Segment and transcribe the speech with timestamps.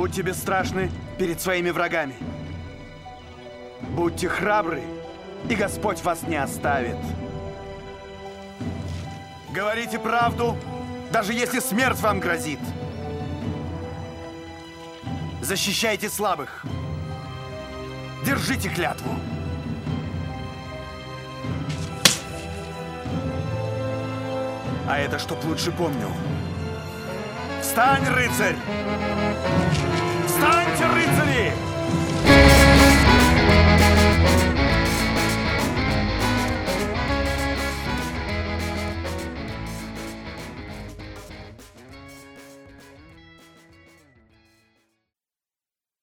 [0.00, 2.14] Будьте бесстрашны перед своими врагами.
[3.82, 4.82] Будьте храбры,
[5.46, 6.96] и Господь вас не оставит.
[9.50, 10.56] Говорите правду,
[11.12, 12.60] даже если смерть вам грозит.
[15.42, 16.64] Защищайте слабых.
[18.24, 19.10] Держите клятву.
[24.88, 26.10] А это чтоб лучше помнил.
[27.60, 28.56] Встань, рыцарь!
[30.26, 31.69] Встаньте, рыцари!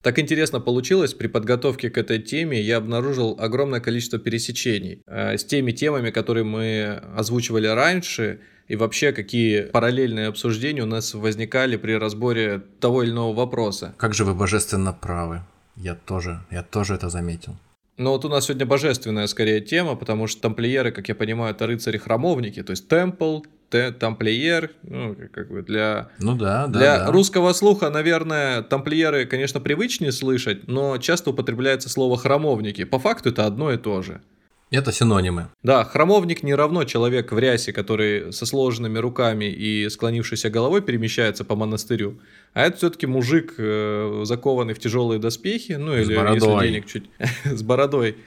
[0.07, 5.43] Так интересно получилось, при подготовке к этой теме я обнаружил огромное количество пересечений э, с
[5.43, 8.39] теми темами, которые мы озвучивали раньше,
[8.69, 13.95] и вообще какие параллельные обсуждения у нас возникали при разборе того или иного вопроса.
[13.97, 15.41] Как же вы божественно правы.
[15.75, 17.57] Я тоже, я тоже это заметил.
[17.97, 21.67] Но вот у нас сегодня божественная скорее тема, потому что тамплиеры, как я понимаю, это
[21.67, 27.11] рыцари-храмовники, то есть темпл, тамплиер, ну, как бы для, ну да, да, для да.
[27.11, 32.83] русского слуха, наверное, тамплиеры, конечно, привычнее слышать, но часто употребляется слово храмовники.
[32.83, 34.21] По факту это одно и то же.
[34.69, 35.47] Это синонимы.
[35.63, 41.45] Да, храмовник не равно человек в рясе, который со сложенными руками и склонившейся головой перемещается
[41.45, 42.19] по монастырю.
[42.53, 46.53] А это все-таки мужик, э, закованный в тяжелые доспехи, ну с или бородой.
[46.53, 47.09] если денег чуть
[47.45, 48.17] с бородой.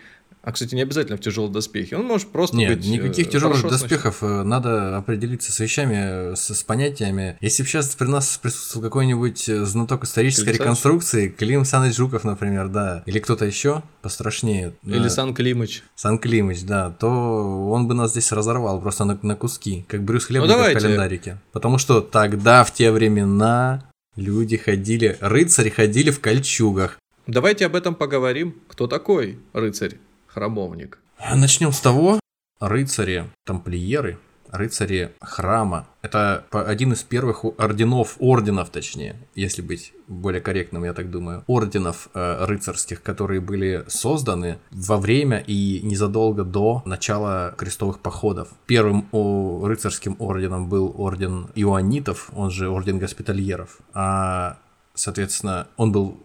[0.42, 1.92] А, кстати, не обязательно в тяжелые доспехи.
[1.94, 2.86] Он может просто Нет, быть...
[2.88, 4.22] никаких э, тяжелых доспехов.
[4.22, 7.36] э, Надо определиться с вещами, с, с понятиями.
[7.42, 10.60] Если бы сейчас при нас присутствовал какой-нибудь э, знаток исторической Клим Саныч?
[10.62, 15.82] реконструкции, Клим Саныч Жуков, например, да, или кто-то еще пострашнее, Или да, Сан Климыч.
[15.94, 20.24] Сан Климыч, да, то он бы нас здесь разорвал просто на, на куски, как Брюс
[20.24, 20.78] Хлебников Ну, давайте.
[20.78, 21.38] в календарике.
[21.52, 26.98] Потому что тогда, в те времена, люди ходили, рыцари ходили в кольчугах.
[27.26, 28.56] Давайте об этом поговорим.
[28.68, 29.98] Кто такой рыцарь?
[30.32, 30.98] Храмовник.
[31.34, 32.20] Начнем с того,
[32.60, 34.18] рыцари, тамплиеры,
[34.50, 35.86] рыцари храма.
[36.02, 42.08] Это один из первых орденов, орденов точнее, если быть более корректным, я так думаю, орденов
[42.14, 48.48] э, рыцарских, которые были созданы во время и незадолго до начала крестовых походов.
[48.66, 54.58] Первым о, рыцарским орденом был орден иоаннитов, он же орден госпитальеров, а
[55.00, 56.18] Соответственно, он был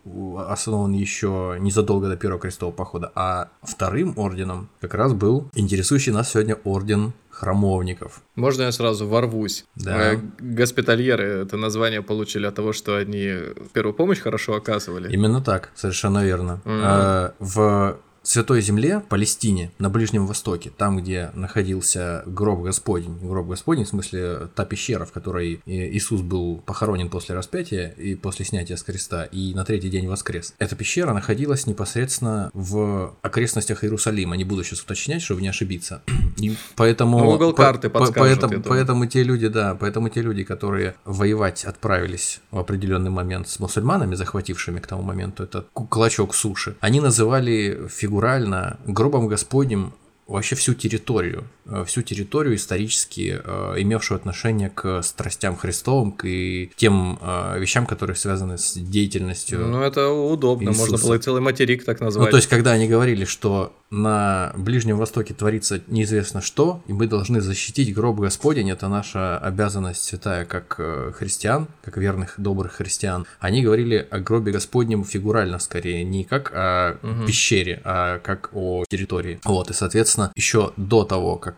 [0.50, 6.31] основан еще незадолго до первого крестового похода, а вторым орденом как раз был интересующий нас
[6.31, 8.22] сегодня орден храмовников.
[8.35, 9.66] Можно я сразу ворвусь?
[9.75, 10.14] Да.
[10.14, 13.34] Э, Госпитальеры это название получили от того, что они
[13.72, 15.09] первую помощь хорошо оказывали.
[15.09, 16.59] Именно так, совершенно верно.
[16.66, 23.86] А, В Святой Земле, Палестине, на Ближнем Востоке, там, где находился гроб Господень, гроб Господень,
[23.86, 28.84] в смысле та пещера, в которой Иисус был похоронен после распятия и после снятия с
[28.84, 30.53] креста, и на третий день воскрес.
[30.58, 36.02] Эта пещера находилась непосредственно в окрестностях Иерусалима, не буду сейчас уточнять, чтобы не ошибиться.
[36.38, 37.19] И поэтому...
[37.19, 41.66] Ну, угол карты по- подскажет, поэтому, поэтому те люди, да, поэтому те люди, которые воевать
[41.66, 47.01] отправились в определенный момент с мусульманами, захватившими к тому моменту этот ку- клочок суши, они
[47.01, 49.94] называли фигурально гробом Господним
[50.28, 56.72] вообще всю территорию, э, всю территорию исторически э, имевшую отношение к страстям Христовым, к и
[56.75, 61.03] тем э, вещам, которые связаны с деятельностью Ну, это удобно, можно Иисуса.
[61.06, 62.31] было и целый материк так ну, назвать.
[62.31, 67.40] то есть, когда они говорили, что на Ближнем Востоке творится неизвестно что, и мы должны
[67.40, 73.64] защитить гроб Господень, это наша обязанность святая, как э, христиан, как верных, добрых христиан, они
[73.64, 77.26] говорили о гробе Господнем фигурально скорее, не как о Мгм.
[77.26, 79.40] пещере, а как о территории.
[79.46, 81.56] Вот, и, соответственно, еще до того, как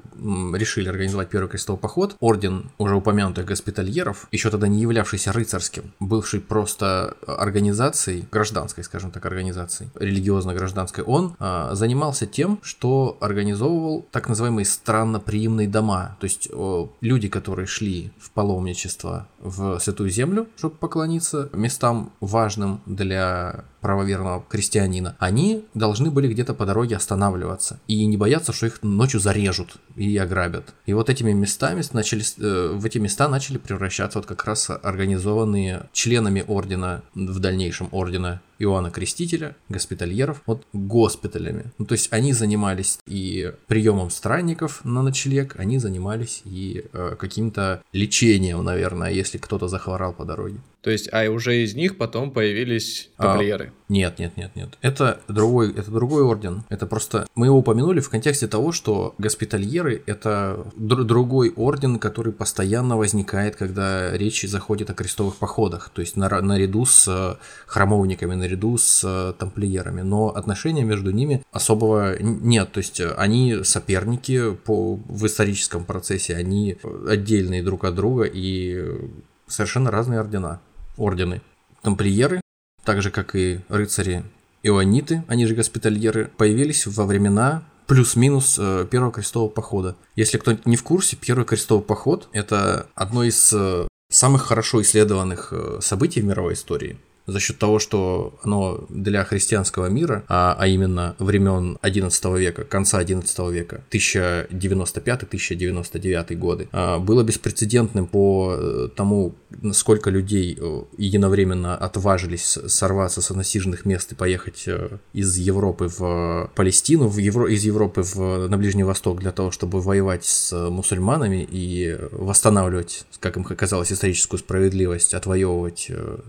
[0.53, 6.39] решили организовать первый крестовый поход, орден уже упомянутых госпитальеров, еще тогда не являвшийся рыцарским, бывший
[6.39, 14.65] просто организацией, гражданской, скажем так, организацией, религиозно-гражданской, он а, занимался тем, что организовывал так называемые
[14.65, 21.49] странноприимные дома, то есть о, люди, которые шли в паломничество в Святую Землю, чтобы поклониться
[21.53, 28.51] местам важным для правоверного крестьянина, они должны были где-то по дороге останавливаться и не бояться,
[28.51, 30.73] что их ночью зарежут и ограбят.
[30.85, 35.87] И вот этими местами начали, э, в эти места начали превращаться вот как раз организованные
[35.93, 41.71] членами ордена, в дальнейшем ордена Иоанна Крестителя, госпитальеров, вот госпиталями.
[41.77, 47.81] Ну, то есть они занимались и приемом странников на ночлег, они занимались и э, каким-то
[47.93, 50.59] лечением, наверное, если кто-то захворал по дороге.
[50.81, 53.73] То есть, а уже из них потом появились А, тамплиеры.
[53.89, 54.77] Нет, нет, нет, нет.
[54.81, 56.63] Это другой, это другой орден.
[56.69, 62.31] Это просто мы его упомянули в контексте того, что госпитальеры это др- другой орден, который
[62.31, 65.89] постоянно возникает, когда речь заходит о крестовых походах.
[65.93, 67.35] То есть на- наряду с э,
[67.65, 70.01] храмовниками, наряду с э, тамплиерами.
[70.01, 72.71] Но отношения между ними особого нет.
[72.71, 76.77] То есть э, они соперники по, в историческом процессе, они
[77.07, 78.99] отдельные друг от друга и э,
[79.47, 80.59] совершенно разные ордена.
[80.97, 81.41] Ордены.
[81.81, 82.41] Тамплиеры
[82.87, 84.23] так же как и рыцари
[84.63, 89.97] иониты, они же госпитальеры, появились во времена плюс-минус э, первого крестового похода.
[90.15, 95.49] Если кто не в курсе, первый крестовый поход это одно из э, самых хорошо исследованных
[95.51, 96.97] э, событий в мировой истории
[97.27, 102.99] за счет того, что оно для христианского мира, а, а именно времен 11 века, конца
[102.99, 109.35] 11 века, 1095-1099 годы, а, было беспрецедентным по э, тому,
[109.73, 116.49] сколько людей э, единовременно отважились сорваться с насиженных мест и поехать э, из Европы в
[116.55, 117.47] Палестину, в Евро...
[117.47, 118.47] из Европы в...
[118.47, 124.39] на Ближний Восток для того, чтобы воевать с мусульманами и восстанавливать, как им казалось, историческую
[124.39, 126.19] справедливость, отвоевывать э,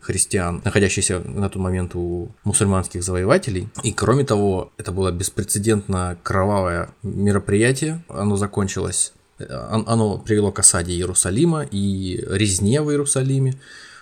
[0.00, 3.68] христиан, находящихся на тот момент у мусульманских завоевателей.
[3.82, 8.04] И кроме того, это было беспрецедентно кровавое мероприятие.
[8.08, 13.54] Оно закончилось, э, он- оно привело к осаде Иерусалима и резне в Иерусалиме.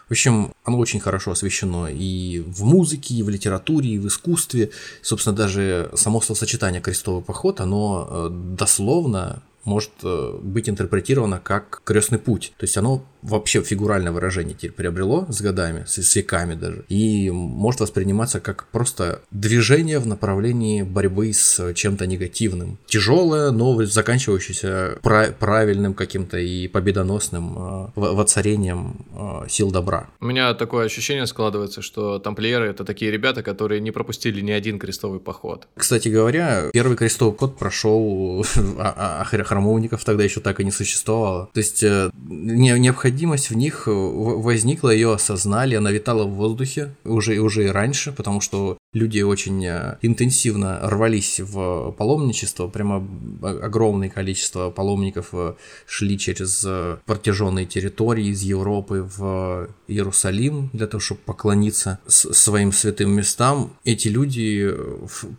[0.08, 4.70] В общем, оно очень хорошо освещено и в музыке, и в литературе, и в искусстве.
[5.00, 12.18] Собственно, даже само словосочетание «крестовый поход», оно э, дословно может э, быть интерпретировано как крестный
[12.18, 12.52] путь.
[12.56, 17.30] То есть оно вообще фигуральное выражение теперь приобрело с годами, с, с веками даже, и
[17.30, 22.78] может восприниматься как просто движение в направлении борьбы с чем-то негативным.
[22.86, 30.08] Тяжелое, но заканчивающееся пра- правильным каким-то и победоносным э, во- воцарением э, сил добра.
[30.20, 34.78] У меня такое ощущение складывается, что тамплиеры это такие ребята, которые не пропустили ни один
[34.78, 35.68] крестовый поход.
[35.76, 38.44] Кстати говоря, первый крестовый код прошел,
[38.78, 41.50] а, а храмовников тогда еще так и не существовало.
[41.52, 46.94] То есть э, не- необходимость в них э, возникла, ее осознали, она витала в воздухе
[47.04, 53.06] уже, уже и раньше, потому что люди очень э, интенсивно рвались в паломничество, прямо
[53.42, 55.54] огромное количество паломников э,
[55.86, 63.12] шли через э, протяженные территории из Европы в Иерусалим для того, чтобы поклониться своим святым
[63.12, 63.72] местам.
[63.84, 64.70] Эти люди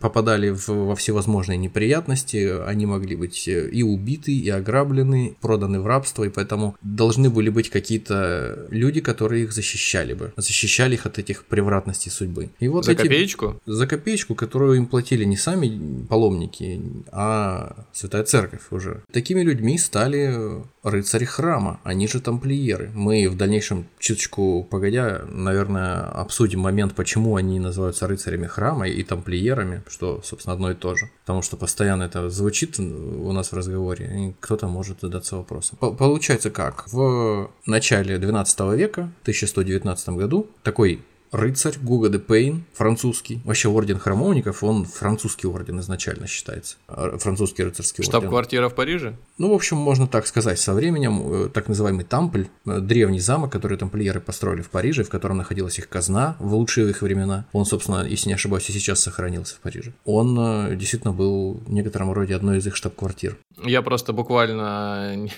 [0.00, 6.24] попадали в- во всевозможные неприятности, они могли быть и убиты, и ограблены, проданы в рабство,
[6.24, 11.44] и поэтому должны были быть какие-то люди, которые их защищали бы, защищали их от этих
[11.44, 12.50] превратностей судьбы.
[12.58, 13.43] И вот За эти- копеечку?
[13.66, 16.80] За копеечку, которую им платили не сами паломники,
[17.12, 19.02] а Святая Церковь уже.
[19.12, 20.34] Такими людьми стали
[20.82, 22.90] рыцари храма, они же тамплиеры.
[22.94, 29.82] Мы в дальнейшем, чуточку погодя, наверное, обсудим момент, почему они называются рыцарями храма и тамплиерами,
[29.88, 31.08] что, собственно, одно и то же.
[31.24, 35.78] Потому что постоянно это звучит у нас в разговоре, и кто-то может задаться вопросом.
[35.80, 36.84] По- Получается как?
[36.92, 41.00] В начале 12 века, 1119 году, такой
[41.34, 43.40] рыцарь Гуга де Пейн, французский.
[43.44, 46.76] Вообще орден храмовников, он французский орден изначально считается.
[46.86, 48.10] А, Французский рыцарский орден.
[48.10, 49.16] Штаб-квартира в Париже?
[49.38, 53.50] Ну, в общем, можно так сказать, со временем э, так называемый Тампль, э, древний замок,
[53.50, 57.46] который тамплиеры построили в Париже, в котором находилась их казна в лучшие их времена.
[57.52, 59.92] Он, собственно, если не ошибаюсь, и сейчас сохранился в Париже.
[60.04, 63.36] Он э, действительно был в некотором роде одной из их штаб-квартир.
[63.64, 65.28] Я просто буквально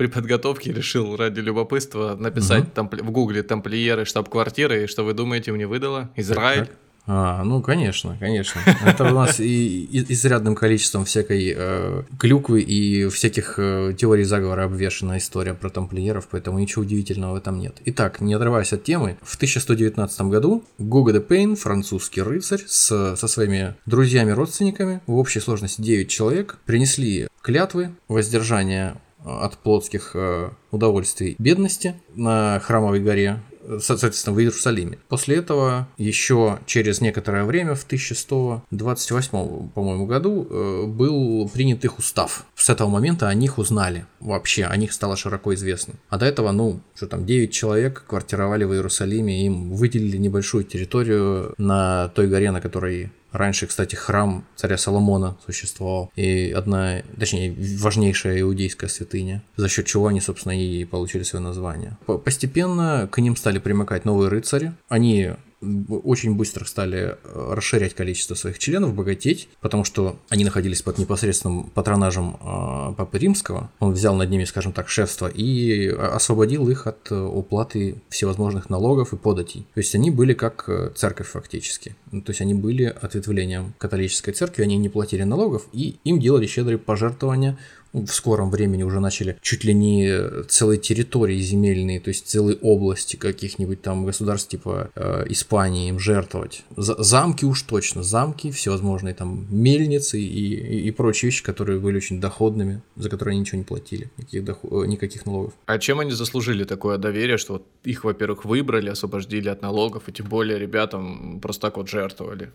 [0.00, 5.52] при подготовке решил ради любопытства написать тампли- в гугле тамплиеры штаб-квартиры, и что вы думаете,
[5.52, 6.08] мне выдало?
[6.16, 6.68] Израиль?
[6.68, 6.76] Так.
[7.06, 8.62] А, ну, конечно, конечно.
[8.86, 14.64] Это у нас и, и- изрядным количеством всякой э, клюквы и всяких э, теорий заговора
[14.64, 17.76] обвешена история про тамплиеров, поэтому ничего удивительного в этом нет.
[17.84, 23.28] Итак, не отрываясь от темы, в 1119 году Гуго де Пейн, французский рыцарь, с, со
[23.28, 31.94] своими друзьями-родственниками, в общей сложности 9 человек, принесли клятвы воздержания от плотских э, удовольствий бедности
[32.14, 33.40] на храмовой горе,
[33.78, 34.98] со- соответственно, в Иерусалиме.
[35.08, 42.44] После этого еще через некоторое время, в 1128, по-моему, году, э, был принят их устав.
[42.54, 44.06] С этого момента о них узнали.
[44.20, 45.94] Вообще, о них стало широко известно.
[46.08, 51.54] А до этого, ну, что там, 9 человек квартировали в Иерусалиме, им выделили небольшую территорию
[51.58, 58.40] на той горе, на которой Раньше, кстати, храм царя Соломона существовал, и одна, точнее, важнейшая
[58.40, 61.96] иудейская святыня, за счет чего они, собственно, и получили свое название.
[62.06, 64.72] По- Постепенно к ним стали примыкать новые рыцари.
[64.88, 70.98] Они очень быстро стали э, расширять количество своих членов, богатеть, потому что они находились под
[70.98, 73.70] непосредственным патронажем э, Папы Римского.
[73.78, 79.16] Он взял над ними, скажем так, шефство и освободил их от уплаты всевозможных налогов и
[79.16, 79.66] податей.
[79.74, 81.94] То есть они были как церковь фактически.
[82.10, 86.78] То есть они были ответвлением католической церкви, они не платили налогов, и им делали щедрые
[86.78, 87.58] пожертвования
[87.92, 93.16] в скором времени уже начали чуть ли не целые территории земельные, то есть целые области
[93.16, 96.64] каких-нибудь там государств типа э, Испании им жертвовать.
[96.76, 101.96] За замки уж точно, замки, всевозможные там мельницы и, и, и прочие вещи, которые были
[101.96, 105.54] очень доходными, за которые они ничего не платили, никаких, доход, э, никаких налогов.
[105.66, 110.12] А чем они заслужили такое доверие, что вот их, во-первых, выбрали, освободили от налогов, и
[110.12, 112.50] тем более ребятам просто так вот жертвовали?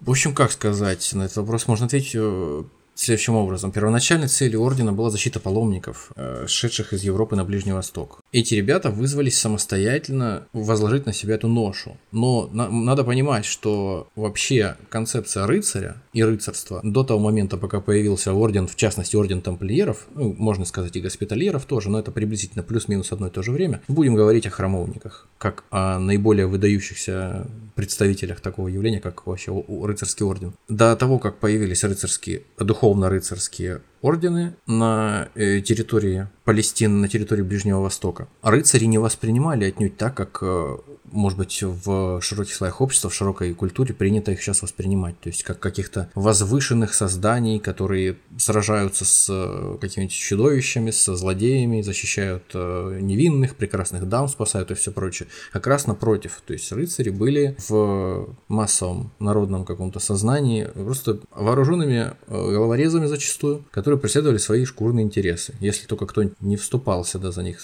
[0.00, 2.62] В общем, как сказать, на этот вопрос можно ответить э,
[3.00, 3.72] следующим образом.
[3.72, 8.20] Первоначальной целью ордена была защита паломников, э, шедших из Европы на Ближний Восток.
[8.32, 11.96] Эти ребята вызвались самостоятельно возложить на себя эту ношу.
[12.12, 18.32] Но на, надо понимать, что вообще концепция рыцаря и рыцарства до того момента, пока появился
[18.32, 23.12] орден, в частности орден тамплиеров, ну, можно сказать и госпитальеров тоже, но это приблизительно плюс-минус
[23.12, 27.46] одно и то же время, будем говорить о храмовниках, как о наиболее выдающихся
[27.78, 30.52] представителях такого явления, как вообще рыцарский орден.
[30.68, 38.28] До того, как появились рыцарские, духовно-рыцарские ордены на э, территории Палестины, на территории Ближнего Востока,
[38.42, 40.76] рыцари не воспринимали отнюдь так, как э,
[41.10, 45.18] может быть, в широких слоях общества, в широкой культуре принято их сейчас воспринимать.
[45.20, 52.54] То есть как каких-то возвышенных созданий, которые сражаются с э, какими-то чудовищами, со злодеями, защищают
[52.54, 55.28] невинных, прекрасных дам, спасают и все прочее.
[55.52, 56.42] Как раз напротив.
[56.46, 64.38] То есть рыцари были в массовом народном каком-то сознании просто вооруженными головорезами зачастую, которые преследовали
[64.38, 65.54] свои шкурные интересы.
[65.60, 67.60] Если только кто-нибудь не вступался да, за них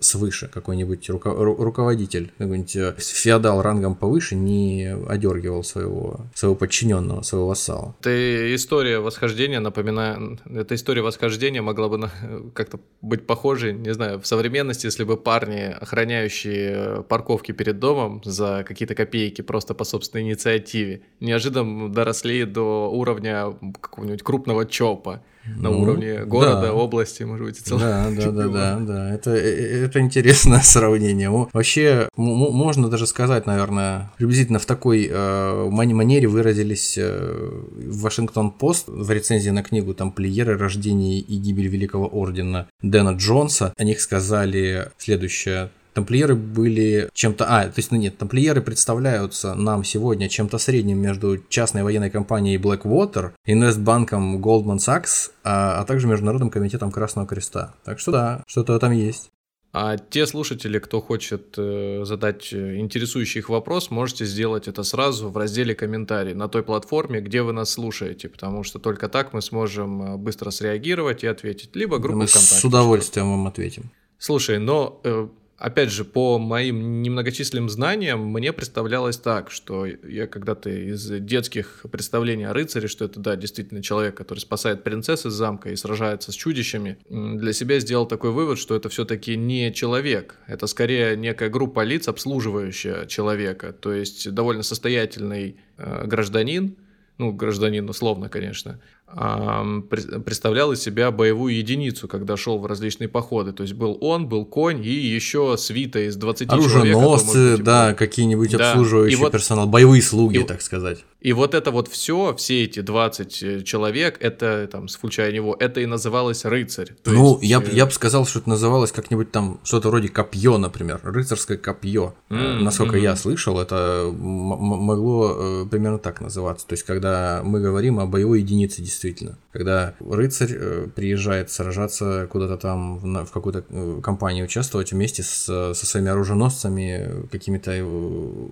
[0.00, 7.94] свыше, какой-нибудь руководитель, какой-нибудь э, феодал рангом повыше не одергивал своего, своего подчиненного, своего вассала.
[8.00, 12.10] Это история восхождения, напоминаю, эта история восхождения могла бы
[12.54, 18.64] как-то быть похожей, не знаю, в современности, если бы парни, охраняющие парковки перед домом за
[18.66, 25.82] какие-то копейки просто по собственной инициативе, неожиданно доросли до уровня какого-нибудь крупного ЧОПа на ну,
[25.82, 26.72] уровне города, да.
[26.72, 27.84] области, может быть, целого.
[27.84, 29.14] Да, да, да, да, да.
[29.14, 31.30] Это, э, э, это интересное сравнение.
[31.30, 39.50] Вообще, можно даже сказать, наверное, приблизительно в такой э, манере выразились э, Вашингтон-Пост в рецензии
[39.50, 40.56] на книгу «Тамплиеры.
[40.56, 43.72] Рождение и гибель Великого Ордена» Дэна Джонса.
[43.76, 47.46] О них сказали следующее Тамплиеры были чем-то...
[47.48, 52.58] А, то есть, ну нет, тамплиеры представляются нам сегодня чем-то средним между частной военной компанией
[52.58, 57.74] Blackwater, инвестбанком Goldman Sachs, а, а также Международным комитетом Красного Креста.
[57.84, 59.30] Так что да, что-то там есть.
[59.76, 65.30] А те слушатели, кто хочет э, задать э, интересующий их вопрос, можете сделать это сразу
[65.30, 69.42] в разделе комментарий на той платформе, где вы нас слушаете, потому что только так мы
[69.42, 71.74] сможем э, быстро среагировать и ответить.
[71.74, 72.54] Либо группу мы ВКонтакте.
[72.54, 73.90] С удовольствием вам ответим.
[74.16, 75.26] Слушай, но э,
[75.58, 82.44] опять же, по моим немногочисленным знаниям, мне представлялось так, что я когда-то из детских представлений
[82.44, 86.34] о рыцаре, что это, да, действительно человек, который спасает принцесс из замка и сражается с
[86.34, 91.84] чудищами, для себя сделал такой вывод, что это все-таки не человек, это скорее некая группа
[91.84, 96.76] лиц, обслуживающая человека, то есть довольно состоятельный э, гражданин,
[97.18, 98.80] ну, гражданин условно, конечно,
[99.14, 103.52] представлял из себя боевую единицу, когда шел в различные походы.
[103.52, 106.96] То есть был он, был конь и еще свита из 20 человек.
[106.96, 108.70] Оруженосцы, да, какие-нибудь да.
[108.70, 111.04] обслуживающие вот, персонал, боевые слуги, и, так сказать.
[111.20, 115.80] И вот это вот все, все эти 20 э, человек, это там, включая него, это
[115.80, 116.90] и называлось рыцарь.
[117.02, 117.70] То ну, есть, я, э...
[117.72, 122.14] я бы сказал, что это называлось как-нибудь там что-то вроде копье, например, рыцарское копье.
[122.28, 122.58] Mm-hmm.
[122.60, 123.02] Насколько mm-hmm.
[123.02, 126.66] я слышал, это могло э, примерно так называться.
[126.66, 129.38] То есть, когда мы говорим о боевой единице, действительно действительно.
[129.54, 135.44] Когда рыцарь э, приезжает сражаться куда-то там в, в какую-то э, компанию участвовать вместе с,
[135.44, 137.82] со своими оруженосцами, какими-то э,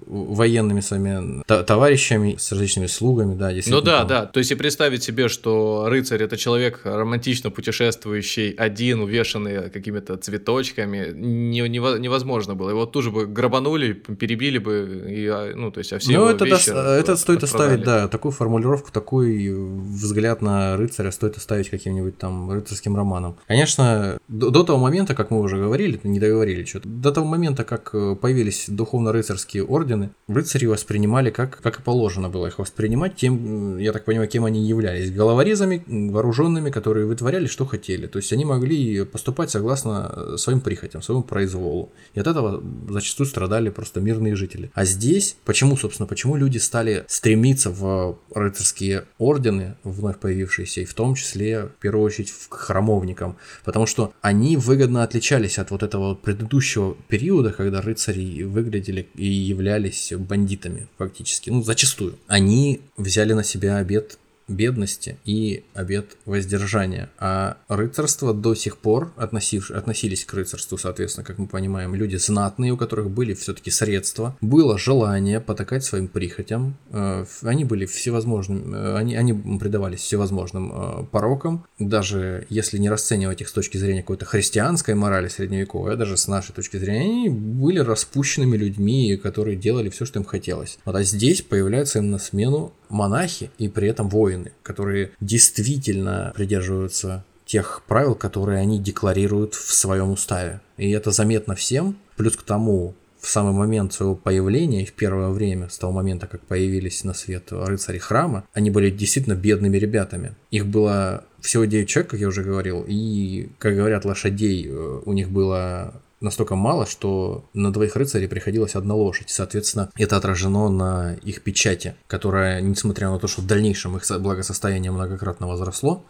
[0.06, 3.50] военными своими товарищами, с различными слугами, да.
[3.66, 4.06] Ну да, там.
[4.06, 4.26] да.
[4.26, 11.12] То есть и представить себе, что рыцарь это человек романтично путешествующий, один, увешанный какими-то цветочками,
[11.12, 12.70] не, не, невозможно было.
[12.70, 16.28] Его тут же бы грабанули, перебили бы, и, а, ну, то есть, а все Ну,
[16.28, 21.70] это, да, это стоит оставить, да, такую формулировку, такой взгляд на рыцаря рыцаря стоит оставить
[21.70, 23.36] каким-нибудь там рыцарским романом.
[23.48, 27.64] Конечно, до, до того момента, как мы уже говорили, не договорили что-то, до того момента,
[27.64, 33.78] как э, появились духовно-рыцарские ордены, рыцари воспринимали как, как и положено было их воспринимать тем,
[33.78, 35.10] я так понимаю, кем они являлись.
[35.10, 38.06] Головорезами, вооруженными, которые вытворяли, что хотели.
[38.06, 41.90] То есть они могли поступать согласно своим прихотям, своему произволу.
[42.14, 44.70] И от этого зачастую страдали просто мирные жители.
[44.74, 50.94] А здесь, почему, собственно, почему люди стали стремиться в рыцарские ордены, вновь появившиеся, и в
[50.94, 53.36] том числе, в первую очередь, к храмовникам?
[53.64, 60.12] Потому что они выгодно отличались от вот этого предыдущего периода, когда рыцари выглядели и являлись
[60.16, 62.18] бандитами фактически, ну, зачастую.
[62.26, 64.18] Они взяли на себя обет
[64.48, 67.10] бедности и обет воздержания.
[67.18, 72.72] А рыцарство до сих пор относив, относились к рыцарству, соответственно, как мы понимаем, люди знатные,
[72.72, 78.96] у которых были все-таки средства, было желание потакать своим прихотям, э, они были всевозможными, э,
[78.96, 84.24] они, они предавались всевозможным э, порокам, даже если не расценивать их с точки зрения какой-то
[84.24, 89.88] христианской морали средневековой, а даже с нашей точки зрения, они были распущенными людьми, которые делали
[89.88, 90.78] все, что им хотелось.
[90.84, 94.31] Вот а здесь появляется им на смену монахи и при этом воины,
[94.62, 100.60] которые действительно придерживаются тех правил, которые они декларируют в своем уставе.
[100.76, 101.98] И это заметно всем.
[102.16, 106.40] Плюс к тому, в самый момент своего появления в первое время, с того момента, как
[106.42, 110.34] появились на свет рыцари храма, они были действительно бедными ребятами.
[110.50, 115.12] Их было всего 9 человек, как я уже говорил, и, как говорят, лошадей э, у
[115.12, 119.30] них было настолько мало, что на двоих рыцарей приходилось одна лошадь.
[119.30, 124.92] Соответственно, это отражено на их печати, которая, несмотря на то, что в дальнейшем их благосостояние
[124.92, 126.04] многократно возросло,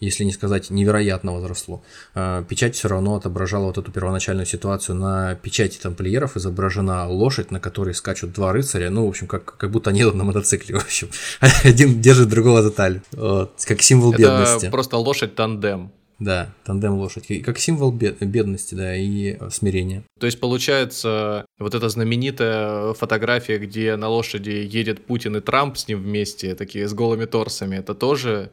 [0.00, 1.82] если не сказать невероятно возросло.
[2.14, 4.96] А, печать все равно отображала вот эту первоначальную ситуацию.
[4.96, 8.90] На печати тамплиеров изображена лошадь, на которой скачут два рыцаря.
[8.90, 11.08] Ну, в общем, как, как будто они едут на мотоцикле, в общем.
[11.64, 13.02] Один держит другого за талию.
[13.12, 13.52] Вот.
[13.64, 14.70] Как символ Это бедности.
[14.70, 15.92] просто лошадь-тандем.
[16.18, 17.26] Да, тандем лошадь.
[17.44, 20.02] Как символ бедности, да, и смирения.
[20.18, 25.88] То есть, получается, вот эта знаменитая фотография, где на лошади едет Путин и Трамп с
[25.88, 28.50] ним вместе, такие с голыми торсами, это тоже...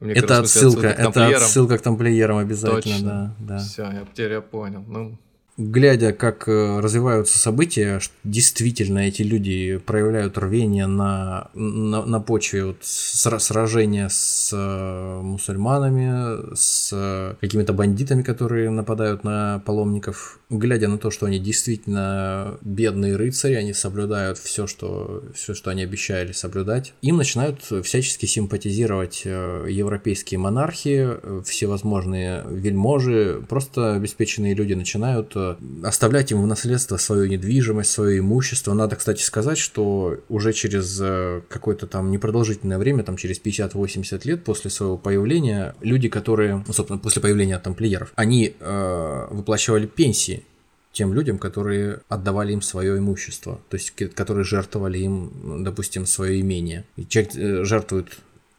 [0.00, 3.36] Мне это кажется, отсылка это отсылка к тамплиерам обязательно, Точно.
[3.38, 3.58] да, да.
[3.58, 4.84] Все, я теперь я понял.
[4.88, 5.16] Ну,
[5.56, 12.78] глядя, как э, развиваются события, действительно эти люди проявляют рвение на, на, на почве вот
[12.82, 20.38] сражения с э, мусульманами, с какими-то бандитами, которые нападают на паломников.
[20.48, 25.82] Глядя на то, что они действительно бедные рыцари, они соблюдают все, что, все, что они
[25.82, 31.08] обещали соблюдать, им начинают всячески симпатизировать э, европейские монархи,
[31.44, 35.34] всевозможные вельможи, просто обеспеченные люди начинают
[35.82, 38.72] оставлять им в наследство свою недвижимость, свое имущество.
[38.74, 44.44] Надо, кстати, сказать, что уже через э, какое-то там непродолжительное время, там через 50-80 лет
[44.44, 50.44] после своего появления, люди, которые, ну, собственно, после появления тамплиеров, они э, выплачивали пенсии
[50.92, 56.84] тем людям, которые отдавали им свое имущество, то есть которые жертвовали им, допустим, свое имение.
[56.96, 58.08] И человек э, жертвует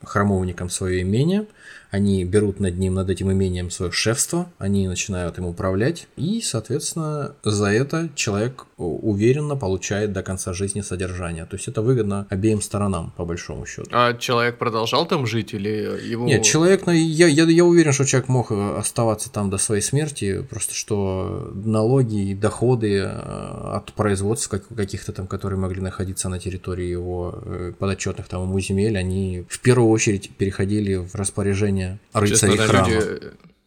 [0.04, 1.46] храмовникам свое имение,
[1.94, 7.36] они берут над ним, над этим имением свое шефство, они начинают им управлять, и, соответственно,
[7.44, 11.46] за это человек уверенно получает до конца жизни содержание.
[11.46, 13.92] То есть это выгодно обеим сторонам, по большому счету.
[13.92, 16.26] А человек продолжал там жить или его...
[16.26, 20.42] Нет, человек, ну, я, я, я уверен, что человек мог оставаться там до своей смерти,
[20.50, 26.88] просто что налоги и доходы э, от производства каких-то там, которые могли находиться на территории
[26.88, 32.56] его э, подотчетных там ему земель, они в первую очередь переходили в распоряжение появления рыцарей
[32.56, 32.89] сейчас, храма.
[32.89, 33.22] Люди,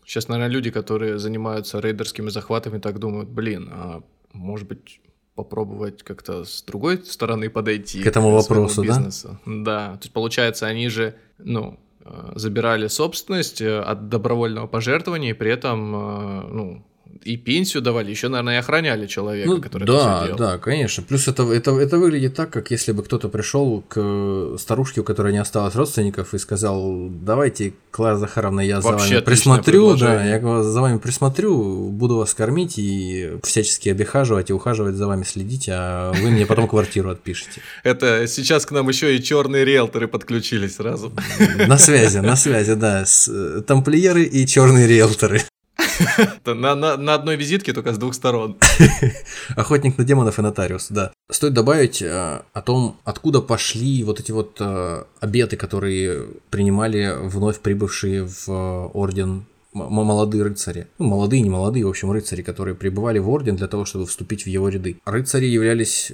[0.04, 4.02] сейчас, наверное, люди, которые занимаются рейдерскими захватами, так думают, блин, а
[4.32, 5.00] может быть
[5.34, 9.38] попробовать как-то с другой стороны подойти к этому к вопросу, бизнесу.
[9.44, 9.52] да?
[9.64, 15.34] Да, то есть получается, они же, ну, э, забирали собственность э, от добровольного пожертвования и
[15.34, 16.86] при этом, э, ну,
[17.24, 20.36] и пенсию давали, еще, наверное, и охраняли человека, ну, который да, это все.
[20.36, 21.02] Да, конечно.
[21.02, 25.32] Плюс это, это, это выглядит так, как если бы кто-то пришел к старушке, у которой
[25.32, 30.62] не осталось родственников, и сказал, давайте, Клара Захаровна, я Вообще за вами присмотрю, да, я
[30.62, 36.12] за вами присмотрю, буду вас кормить и всячески обихаживать и ухаживать за вами, следить, а
[36.12, 37.62] вы мне потом квартиру отпишете.
[37.82, 41.12] Это сейчас к нам еще и черные риэлторы подключились сразу.
[41.66, 43.04] На связи, на связи, да.
[43.28, 45.42] Э, тамплиеры и черные риэлторы.
[46.44, 48.56] на, одной визитке только с двух сторон.
[49.56, 51.12] Охотник на демонов и нотариус, да.
[51.30, 57.60] Стоит добавить э, о том, откуда пошли вот эти вот э, обеты, которые принимали вновь
[57.60, 60.86] прибывшие в э, орден молодые рыцари.
[60.98, 64.44] Ну, молодые, не молодые, в общем, рыцари, которые прибывали в орден для того, чтобы вступить
[64.44, 64.98] в его ряды.
[65.04, 66.10] Рыцари являлись,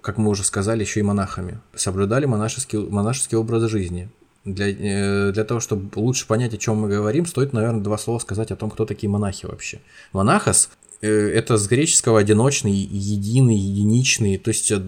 [0.00, 1.60] как мы уже сказали, еще и монахами.
[1.76, 4.08] Соблюдали монашеский, монашеский образ жизни
[4.54, 8.18] для, э, для того, чтобы лучше понять, о чем мы говорим, стоит, наверное, два слова
[8.18, 9.80] сказать о том, кто такие монахи вообще.
[10.12, 14.80] Монахос э, это с греческого одиночный, единый, единичный, то есть э,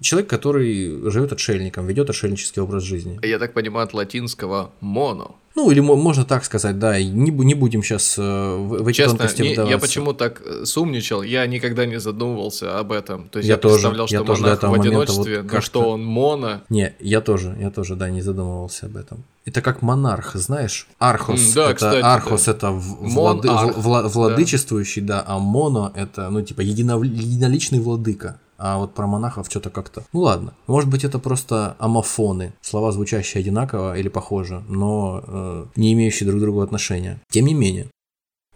[0.00, 3.18] человек, который живет отшельником, ведет отшельнический образ жизни.
[3.22, 5.36] Я так понимаю, от латинского моно.
[5.58, 9.18] Ну, или можно так сказать, да, не, не будем сейчас э, в, в эти Честно,
[9.18, 9.74] тонкости не, вдаваться.
[9.74, 13.28] я почему так э, сумничал, я никогда не задумывался об этом.
[13.28, 15.52] То есть Я я, тоже, представлял, я что тоже до монах этого в одиночестве, вот
[15.52, 16.60] но что он моно.
[16.68, 19.24] Не, я тоже, я тоже, да, не задумывался об этом.
[19.46, 20.86] Это как монарх, знаешь?
[21.00, 21.40] Архос.
[21.48, 22.52] М, да, это, кстати, Архос да.
[22.52, 25.24] это влады- вла- вла- владычествующий, да.
[25.26, 28.38] а моно это, ну, типа, едино- единоличный владыка.
[28.60, 30.02] А вот про монахов что-то как-то...
[30.12, 35.92] Ну ладно, может быть это просто амофоны, слова, звучащие одинаково или похоже, но э, не
[35.92, 37.20] имеющие друг к другу отношения.
[37.30, 37.86] Тем не менее.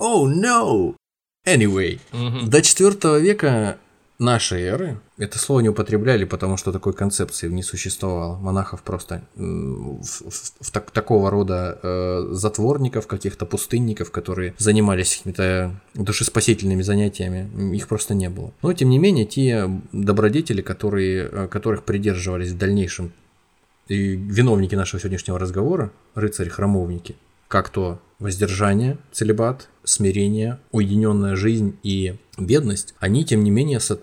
[0.00, 0.94] Oh no!
[1.46, 2.50] Anyway, Мгм.
[2.50, 3.78] до 4 века
[4.22, 8.38] нашей эры это слово не употребляли, потому что такой концепции не существовало.
[8.38, 15.74] Монахов просто в, в- в так- такого рода э, затворников, каких-то пустынников, которые занимались какими-то
[15.94, 18.52] душеспасительными занятиями, их просто не было.
[18.62, 23.12] Но тем не менее, те добродетели, которые, э, которых придерживались в дальнейшем
[23.88, 27.16] и виновники нашего сегодняшнего разговора, рыцари-храмовники,
[27.48, 34.00] как то воздержание, целебат, смирение, уединенная жизнь и бедность, они, тем не менее, со-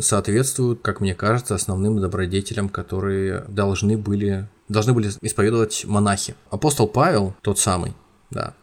[0.00, 6.34] соответствуют, как мне кажется, основным добродетелям, которые должны были, должны были исповедовать монахи.
[6.50, 7.92] Апостол Павел, тот самый,
[8.30, 8.54] да,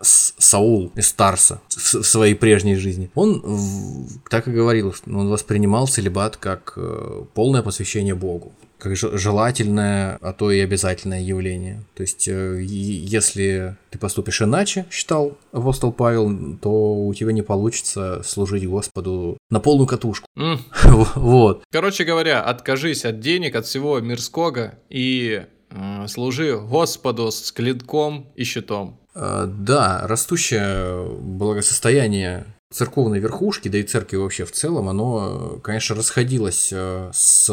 [0.00, 6.74] Саул из Тарса в, своей прежней жизни, он так и говорил, он воспринимал целебат как
[6.76, 8.52] э, полное посвящение Богу,
[8.84, 11.82] как же- желательное, а то и обязательное явление.
[11.96, 18.22] То есть, э, если ты поступишь иначе, считал апостол Павел, то у тебя не получится
[18.22, 20.26] служить Господу на полную катушку.
[20.36, 20.58] М.
[21.16, 21.64] Вот.
[21.72, 28.44] Короче говоря, откажись от денег, от всего мирского и э, служи Господу с клинком и
[28.44, 29.00] щитом.
[29.14, 32.44] Э, Да, растущее благосостояние
[32.74, 37.48] церковной верхушки, да и церкви вообще в целом, оно, конечно, расходилось э, с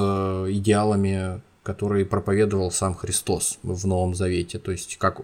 [0.50, 4.58] идеалами, которые проповедовал сам Христос в Новом Завете.
[4.58, 5.22] То есть, как,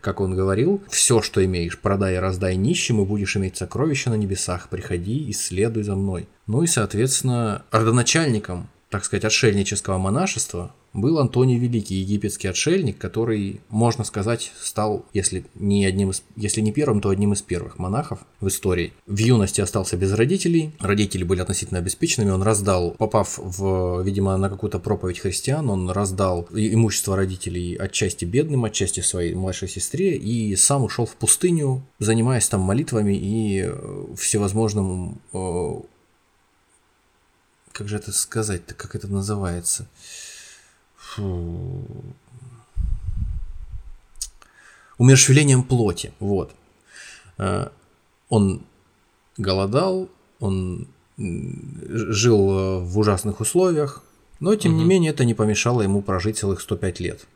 [0.00, 4.14] как он говорил, все, что имеешь, продай и раздай нищим, и будешь иметь сокровища на
[4.14, 6.26] небесах, приходи и следуй за мной.
[6.46, 14.04] Ну и, соответственно, родоначальником, так сказать, отшельнического монашества был Антоний Великий, египетский отшельник, который, можно
[14.04, 18.46] сказать, стал, если не одним из, если не первым, то одним из первых монахов в
[18.46, 18.92] истории.
[19.08, 24.48] В юности остался без родителей, родители были относительно обеспеченными, он раздал, попав в, видимо, на
[24.48, 30.84] какую-то проповедь христиан, он раздал имущество родителей отчасти бедным, отчасти своей младшей сестре, и сам
[30.84, 35.72] ушел в пустыню, занимаясь там молитвами и э, всевозможным э,
[37.74, 39.86] как же это сказать-то, как это называется?
[40.96, 41.84] Фу.
[44.96, 46.54] Умерщвлением плоти, вот.
[47.36, 47.68] Э,
[48.28, 48.62] Он
[49.36, 50.08] голодал,
[50.38, 50.86] он
[51.18, 51.80] м,
[52.12, 54.04] жил э, в ужасных условиях,
[54.38, 57.26] но тем не менее это не помешало ему прожить целых 105 лет.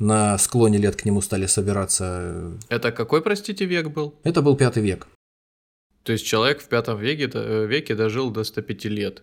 [0.00, 2.04] На склоне лет к нему стали собираться...
[2.24, 4.14] э, Это какой, простите, век был?
[4.24, 5.06] Это был пятый век.
[6.04, 9.22] То есть человек в пятом веке, э, веке дожил до 105 лет.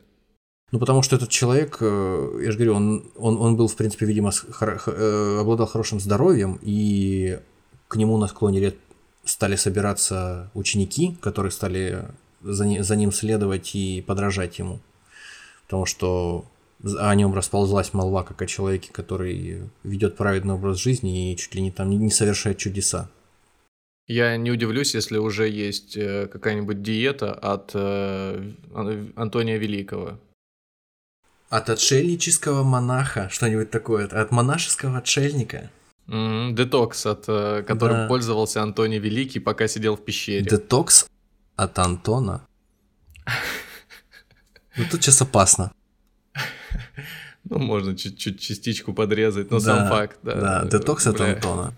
[0.72, 4.06] Ну, потому что этот человек, э, я же говорю, он, он, он был, в принципе,
[4.06, 7.40] видимо, с- хоро- хо- э, обладал хорошим здоровьем, и
[7.88, 8.76] к нему на склоне лет
[9.26, 12.06] стали собираться ученики, которые стали
[12.42, 14.80] за, ни- за ним следовать и подражать ему.
[15.66, 16.46] Потому что
[17.00, 21.62] о нем расползлась молва, как о человеке, который ведет праведный образ жизни и чуть ли
[21.62, 23.10] не там не- не совершает чудеса.
[24.10, 30.20] Я не удивлюсь, если уже есть э, какая-нибудь диета от э, Ан- Антония Великого.
[31.50, 35.70] От отшельнического монаха, что-нибудь такое, от монашеского отшельника.
[36.08, 38.08] Мгм, Детокс, от, э, которым Да.
[38.08, 40.44] пользовался Антоний Великий, пока сидел в пещере.
[40.44, 41.08] Детокс
[41.56, 42.48] от Антона.
[44.76, 45.72] Ну тут сейчас опасно.
[47.44, 50.36] Ну, можно чуть-чуть частичку подрезать, но сам факт, да.
[50.64, 51.74] Да, детокс от Антона.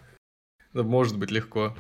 [0.73, 1.75] да, Может быть легко.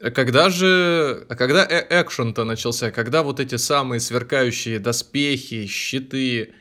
[0.00, 1.26] А когда же...
[1.28, 2.90] А когда э- экшен-то начался?
[2.92, 6.52] Когда вот эти самые сверкающие доспехи, щиты...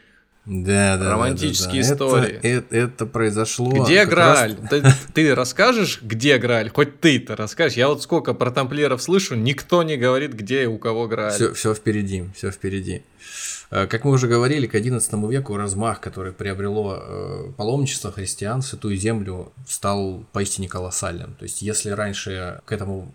[0.46, 1.94] Да, да, да, Романтические да, да.
[1.96, 2.36] истории.
[2.38, 3.84] Это, это, это произошло.
[3.84, 4.58] Где как раз- Грааль?
[4.70, 6.70] Ты, ты расскажешь, где Грааль?
[6.70, 7.78] Хоть ты-то расскажешь.
[7.78, 11.34] Я вот сколько про тамплиеров слышу, никто не говорит, где и у кого Грааль.
[11.34, 13.04] Все, все впереди, все впереди.
[13.72, 18.96] Э, Как мы уже говорили, к XI веку размах, который приобрело э, паломничество христиан Святую
[18.96, 21.36] Землю, стал поистине колоссальным.
[21.36, 23.14] То есть, если раньше к этому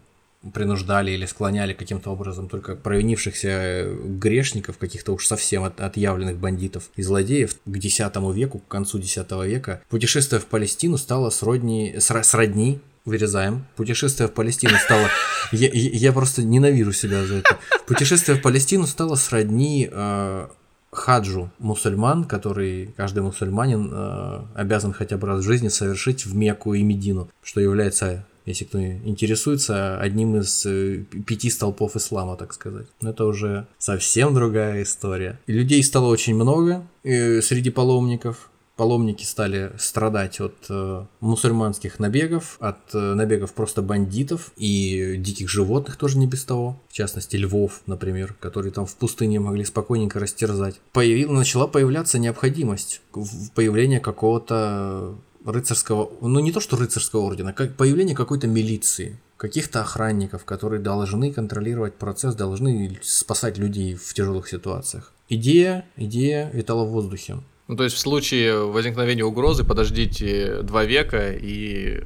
[0.54, 7.02] принуждали или склоняли каким-то образом только провинившихся грешников, каких-то уж совсем от, отъявленных бандитов и
[7.02, 8.00] злодеев к X
[8.34, 13.66] веку, к концу X века, путешествие в Палестину стало сродни, сродни вырезаем.
[13.76, 15.08] Путешествие в Палестину стало...
[15.52, 17.58] Я, я просто ненавижу себя за это.
[17.86, 20.48] Путешествие в Палестину стало сродни э,
[20.92, 26.72] хаджу мусульман, который каждый мусульманин э, обязан хотя бы раз в жизни совершить в Мекку
[26.74, 32.86] и Медину, что является если кто интересуется, одним из э, пяти столпов ислама, так сказать.
[33.00, 35.38] Но это уже совсем другая история.
[35.46, 42.56] И людей стало очень много э, среди паломников паломники стали страдать от э, мусульманских набегов,
[42.58, 47.82] от э, набегов просто бандитов и диких животных тоже не без того, в частности львов,
[47.86, 50.80] например, которые там в пустыне могли спокойненько растерзать.
[50.92, 53.02] Появил, начала появляться необходимость
[53.54, 60.44] появления какого-то рыцарского, ну не то что рыцарского ордена, как появление какой-то милиции, каких-то охранников,
[60.44, 65.12] которые должны контролировать процесс, должны спасать людей в тяжелых ситуациях.
[65.28, 67.38] Идея, идея витала в воздухе.
[67.68, 72.04] Ну, то есть в случае возникновения угрозы подождите два века и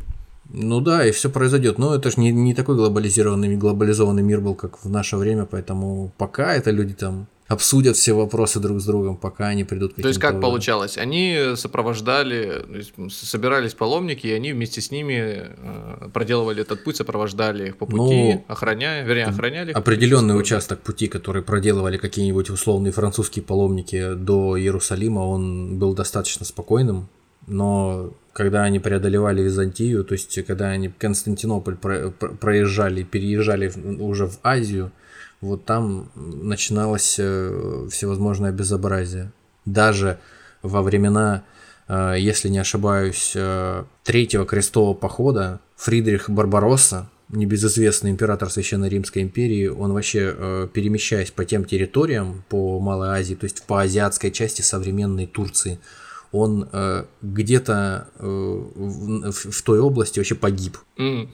[0.51, 1.79] ну да, и все произойдет.
[1.79, 6.13] Но это же не, не такой глобализированный, глобализованный мир был, как в наше время, поэтому
[6.19, 10.09] пока это люди там обсудят все вопросы друг с другом, пока они придут к То
[10.09, 10.99] есть как получалось?
[10.99, 12.65] Они сопровождали,
[13.11, 18.35] собирались паломники, и они вместе с ними э, проделывали этот путь, сопровождали их по пути,
[18.35, 19.77] ну, охраняя, вернее, охраняли их.
[19.77, 27.09] Определенный участок пути, который проделывали какие-нибудь условные французские паломники до Иерусалима, он был достаточно спокойным,
[27.47, 34.91] но когда они преодолевали Византию, то есть когда они Константинополь проезжали, переезжали уже в Азию,
[35.41, 39.33] вот там начиналось э, всевозможное безобразие.
[39.65, 40.19] Даже
[40.63, 41.45] во времена,
[41.89, 49.67] э, если не ошибаюсь, э, третьего крестового похода Фридрих Барбаросса, небезызвестный император Священной Римской империи,
[49.67, 55.27] он вообще, перемещаясь по тем территориям, по Малой Азии, то есть по азиатской части современной
[55.27, 55.81] Турции,
[56.33, 60.79] он э, где-то э, в, в той области вообще погиб.
[60.99, 61.29] Mm.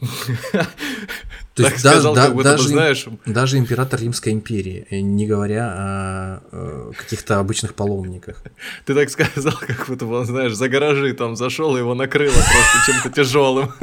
[1.55, 3.07] То есть да, сказал, да, даже, знаешь...
[3.27, 8.43] даже император Римской империи, э, не говоря о, о каких-то обычных паломниках.
[8.87, 13.11] Ты так сказал, как будто он, знаешь, за гаражи там зашел, его накрыло просто чем-то
[13.11, 13.73] тяжелым.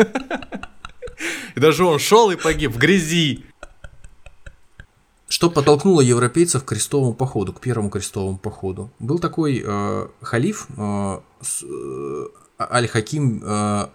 [1.55, 3.43] И даже он шел и погиб в грязи.
[5.39, 8.91] Что подтолкнуло европейцев к крестовому походу, к первому крестовому походу?
[8.99, 11.19] Был такой э, халиф э,
[11.63, 12.25] э,
[12.59, 13.85] Аль-Хаким э,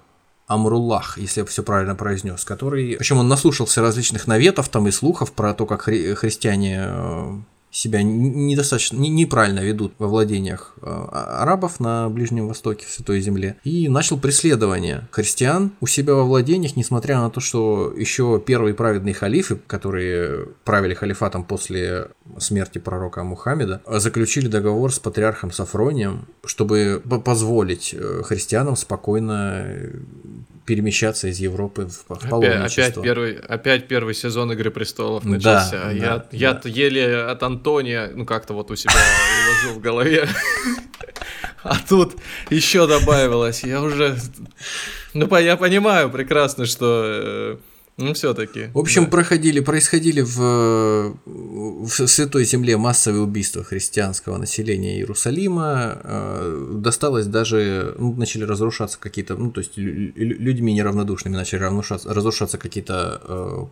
[0.46, 5.32] Амруллах, если я все правильно произнес, который, причем он наслушался различных наветов там и слухов
[5.32, 7.32] про то, как хри- христиане э,
[7.74, 13.56] себя недостаточно, неправильно ведут во владениях э, а, арабов на Ближнем Востоке, в Святой Земле,
[13.64, 19.12] и начал преследование христиан у себя во владениях, несмотря на то, что еще первые праведные
[19.12, 27.92] халифы, которые правили халифатом после смерти пророка Мухаммеда, заключили договор с патриархом Сафронием, чтобы позволить
[27.92, 29.66] э, христианам спокойно
[30.64, 32.64] перемещаться из Европы в, в паломничество.
[32.64, 35.84] Опять, опять, первый, опять первый сезон Игры престолов начался.
[35.84, 36.68] Да, я да, я да.
[36.68, 38.94] еле от Антония, ну как-то вот у себя
[39.46, 40.28] уложил в голове.
[41.62, 42.16] А тут
[42.50, 43.64] еще добавилось.
[43.64, 44.16] Я уже.
[45.14, 47.56] Ну, я понимаю прекрасно, что э,
[47.96, 48.70] ну, все-таки.
[48.74, 49.10] В общем, да.
[49.10, 56.00] проходили, происходили в, в Святой Земле массовые убийства христианского населения Иерусалима.
[56.02, 62.58] Э, досталось даже, ну, начали разрушаться какие-то, ну, то есть людьми неравнодушными начали разрушаться, разрушаться
[62.58, 63.64] какие-то э,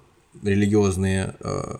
[0.42, 1.76] религиозные э,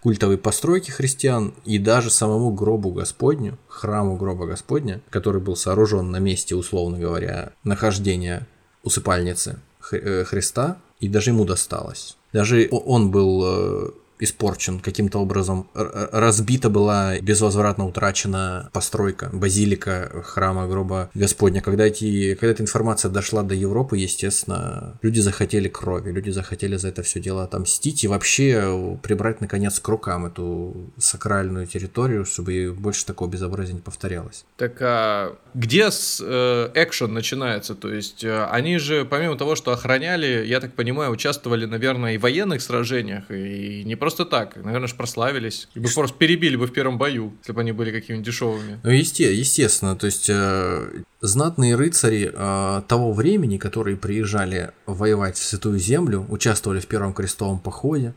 [0.00, 6.18] культовые постройки христиан и даже самому гробу Господню, храму гроба Господня, который был сооружен на
[6.18, 8.46] месте, условно говоря, нахождения
[8.82, 9.60] усыпальницы
[9.92, 12.16] э, Христа, и даже ему досталось.
[12.32, 15.68] Даже он был э, испорчен каким-то образом.
[15.74, 21.60] Разбита была, безвозвратно утрачена постройка, базилика храма гроба Господня.
[21.60, 26.88] Когда, эти, когда эта информация дошла до Европы, естественно, люди захотели крови, люди захотели за
[26.88, 33.06] это все дело отомстить и вообще прибрать, наконец, к рукам эту сакральную территорию, чтобы больше
[33.06, 34.44] такого безобразия не повторялось.
[34.56, 37.74] Так а где с, э, экшен начинается?
[37.74, 42.18] То есть э, они же, помимо того, что охраняли, я так понимаю, участвовали, наверное, и
[42.18, 44.56] в военных сражениях, и не просто так.
[44.56, 45.68] Наверное, же прославились.
[45.74, 48.78] И бы просто перебили бы в первом бою, если бы они были какими-нибудь дешевыми.
[48.84, 49.96] Ну, есте, естественно.
[49.96, 56.80] То есть, э, знатные рыцари э, того времени, которые приезжали воевать в Святую Землю, участвовали
[56.80, 58.12] в Первом крестовом походе,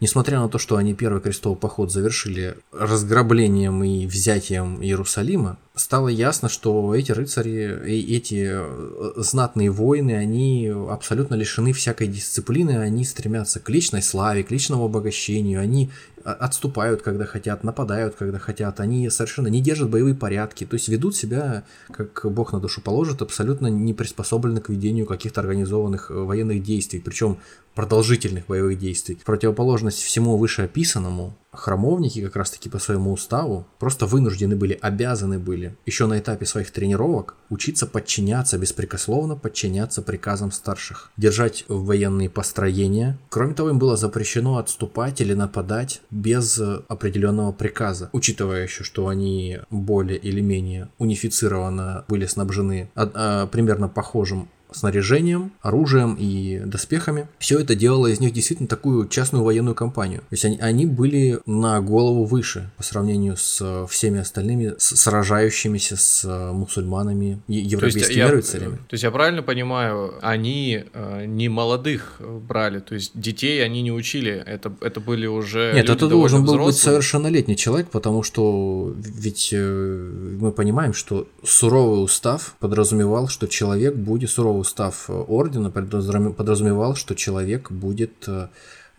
[0.00, 6.48] несмотря на то, что они Первый крестовый поход завершили разграблением и взятием Иерусалима, стало ясно,
[6.48, 13.60] что эти рыцари, и эти э, знатные воины, они абсолютно лишены всякой дисциплины, они стремятся
[13.60, 15.90] к личной славе, к личному обогащению, они
[16.24, 21.16] отступают, когда хотят, нападают, когда хотят, они совершенно не держат боевые порядки, то есть ведут
[21.16, 26.62] себя, как Бог на душу положит, абсолютно не приспособлены к ведению каких-то организованных э, военных
[26.62, 27.38] действий, причем
[27.74, 29.18] продолжительных боевых действий.
[29.24, 36.06] Противоположность всему вышеописанному, храмовники как раз-таки по своему уставу просто вынуждены были, обязаны были еще
[36.06, 43.18] на этапе своих тренировок учиться подчиняться, беспрекословно подчиняться приказам старших, держать военные построения.
[43.28, 49.60] Кроме того, им было запрещено отступать или нападать без определенного приказа, учитывая еще, что они
[49.70, 57.28] более или менее унифицированно были снабжены а, а, примерно похожим снаряжением, оружием и доспехами.
[57.38, 60.20] Все это делало из них действительно такую частную военную компанию.
[60.20, 65.96] То есть они, они были на голову выше по сравнению с всеми остальными с, сражающимися
[65.96, 68.76] с э, мусульманами, европейскими то рыцарями.
[68.76, 73.92] То есть я правильно понимаю, они э, не молодых брали, то есть детей они не
[73.92, 76.66] учили, это, это были уже Нет, это должен был взрослые.
[76.66, 83.94] быть совершеннолетний человек, потому что ведь э, мы понимаем, что суровый устав подразумевал, что человек
[83.94, 88.48] будет суровый устав ордена подразумевал, что человек будет э,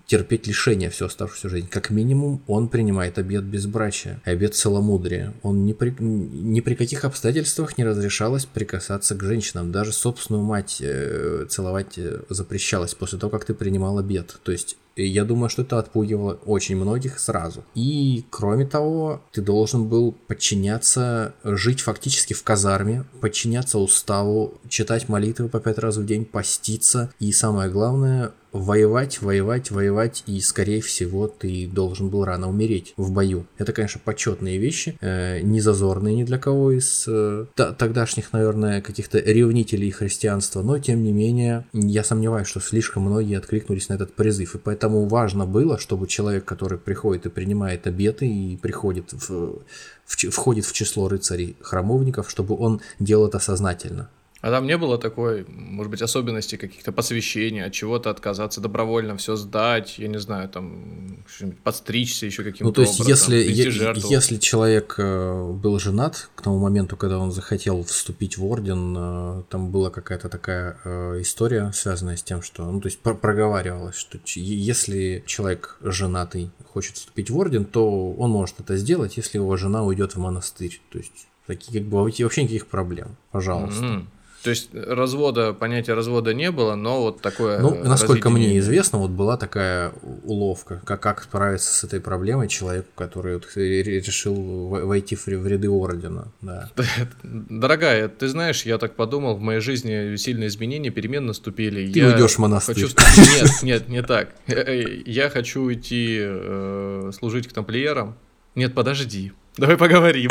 [0.06, 1.68] терпеть лишения всю оставшуюся жизнь.
[1.68, 5.34] Как минимум, он принимает обед безбрачия, обед целомудрия.
[5.42, 9.72] Он ни при, ни при каких обстоятельствах не разрешалось прикасаться к женщинам.
[9.72, 14.40] Даже собственную мать э, целовать э, запрещалось после того, как ты принимал обед.
[14.44, 17.64] То есть я думаю, что это отпугивало очень многих сразу.
[17.76, 25.50] И, кроме того, ты должен был подчиняться, жить фактически в казарме, подчиняться уставу, читать молитвы
[25.50, 27.12] по пять раз в день, поститься.
[27.20, 33.12] И самое главное, воевать, воевать, воевать, и, скорее всего, ты должен был рано умереть в
[33.12, 33.48] бою.
[33.58, 39.18] Это, конечно, почетные вещи, э, не зазорные ни для кого из э, тогдашних, наверное, каких-то
[39.20, 44.56] ревнителей христианства, но, тем не менее, я сомневаюсь, что слишком многие откликнулись на этот призыв,
[44.56, 49.62] и поэтому важно было, чтобы человек, который приходит и принимает обеты, и приходит в,
[50.06, 54.10] в, входит в число рыцарей храмовников, чтобы он делал это сознательно.
[54.44, 59.38] А там не было такой, может быть, особенности каких-то посвящений, от чего-то отказаться добровольно, все
[59.38, 61.24] сдать, я не знаю, там
[61.64, 66.60] подстричься еще каким-то Ну, то есть, образом, если, если человек э, был женат к тому
[66.60, 72.18] моменту, когда он захотел вступить в орден, э, там была какая-то такая э, история, связанная
[72.18, 77.64] с тем, что, ну, то есть, проговаривалось, что если человек женатый хочет вступить в орден,
[77.64, 80.82] то он может это сделать, если его жена уйдет в монастырь.
[80.92, 83.16] То есть, такие как бы вообще никаких проблем.
[83.32, 83.86] Пожалуйста.
[83.86, 84.06] Mm-hmm.
[84.44, 87.60] То есть развода, понятия развода не было, но вот такое.
[87.60, 92.90] Ну, насколько мне известно, вот была такая уловка, как, как справиться с этой проблемой человеку,
[92.96, 96.28] который вот решил войти в ряды ордена.
[96.42, 96.70] Да.
[97.24, 101.90] Дорогая, ты знаешь, я так подумал, в моей жизни сильные изменения, перемены наступили.
[101.92, 102.76] Ты я уйдешь в монастырь.
[102.76, 102.90] Хочу...
[103.34, 104.36] Нет, нет, не так.
[104.46, 108.16] Я хочу уйти э, служить к тамплиерам.
[108.56, 109.32] Нет, подожди.
[109.58, 110.30] Давай поговорим.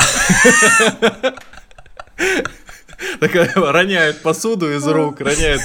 [3.21, 5.61] Такая роняет посуду из рук, роняет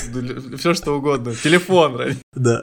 [0.58, 2.18] все что угодно, телефон роняет.
[2.34, 2.62] Да.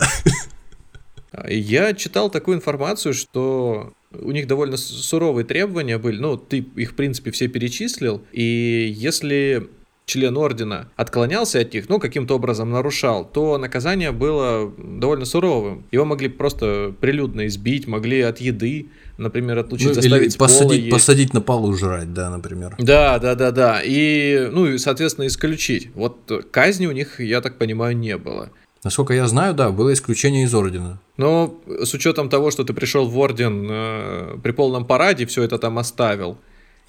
[1.48, 6.20] Я читал такую информацию, что у них довольно суровые требования были.
[6.20, 8.22] Ну, ты их, в принципе, все перечислил.
[8.32, 9.68] И если
[10.06, 15.84] член ордена отклонялся от них, ну, каким-то образом нарушал, то наказание было довольно суровым.
[15.90, 20.90] Его могли просто прилюдно избить, могли от еды, например, отлучить, ну, заставить или посадить, есть.
[20.90, 22.74] посадить на полу жрать, да, например.
[22.78, 23.80] Да, да, да, да.
[23.82, 25.90] И, ну, и, соответственно, исключить.
[25.94, 28.50] Вот казни у них, я так понимаю, не было.
[28.82, 31.00] Насколько я знаю, да, было исключение из ордена.
[31.16, 35.58] Но с учетом того, что ты пришел в орден э, при полном параде, все это
[35.58, 36.36] там оставил,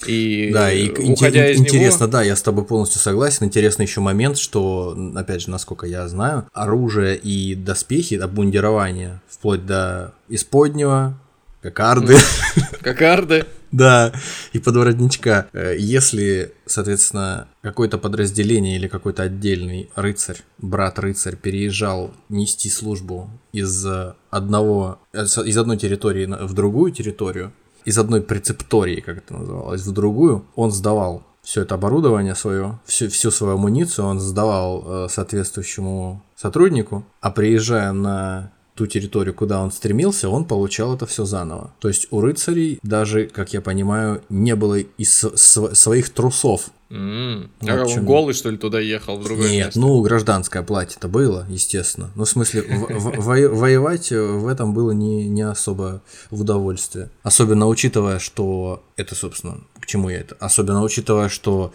[0.06, 2.12] и да, и уходя из интересно, него...
[2.12, 3.46] да, я с тобой полностью согласен.
[3.46, 10.14] Интересный еще момент, что, опять же, насколько я знаю, оружие и доспехи, обмундирование, вплоть до
[10.28, 11.18] исподнего,
[11.62, 12.18] кокарды.
[12.82, 13.46] Кокарды.
[13.72, 14.14] Да,
[14.54, 15.48] и подворотничка.
[15.52, 23.86] Э, если, соответственно, какое-то подразделение или какой-то отдельный рыцарь, брат-рыцарь переезжал нести службу из
[24.30, 27.52] одного, из одной территории в другую территорию,
[27.86, 33.08] из одной прецептории, как это называлось, в другую, он сдавал все это оборудование свое, всю,
[33.10, 39.72] всю свою амуницию он сдавал э, соответствующему сотруднику, а приезжая на ту территорию, куда он
[39.72, 41.74] стремился, он получал это все заново.
[41.80, 46.70] То есть у рыцарей даже, как я понимаю, не было из своих трусов.
[46.90, 47.50] Mm.
[47.62, 49.80] Вот а он голый, что ли, туда ехал в другое Нет, место?
[49.80, 52.12] ну, гражданское платье-то было, естественно.
[52.16, 57.10] Ну, в смысле, воевать в этом было не, не особо в удовольствие.
[57.24, 60.36] Особенно учитывая, что это, собственно, к чему я это?
[60.40, 61.74] Особенно учитывая, что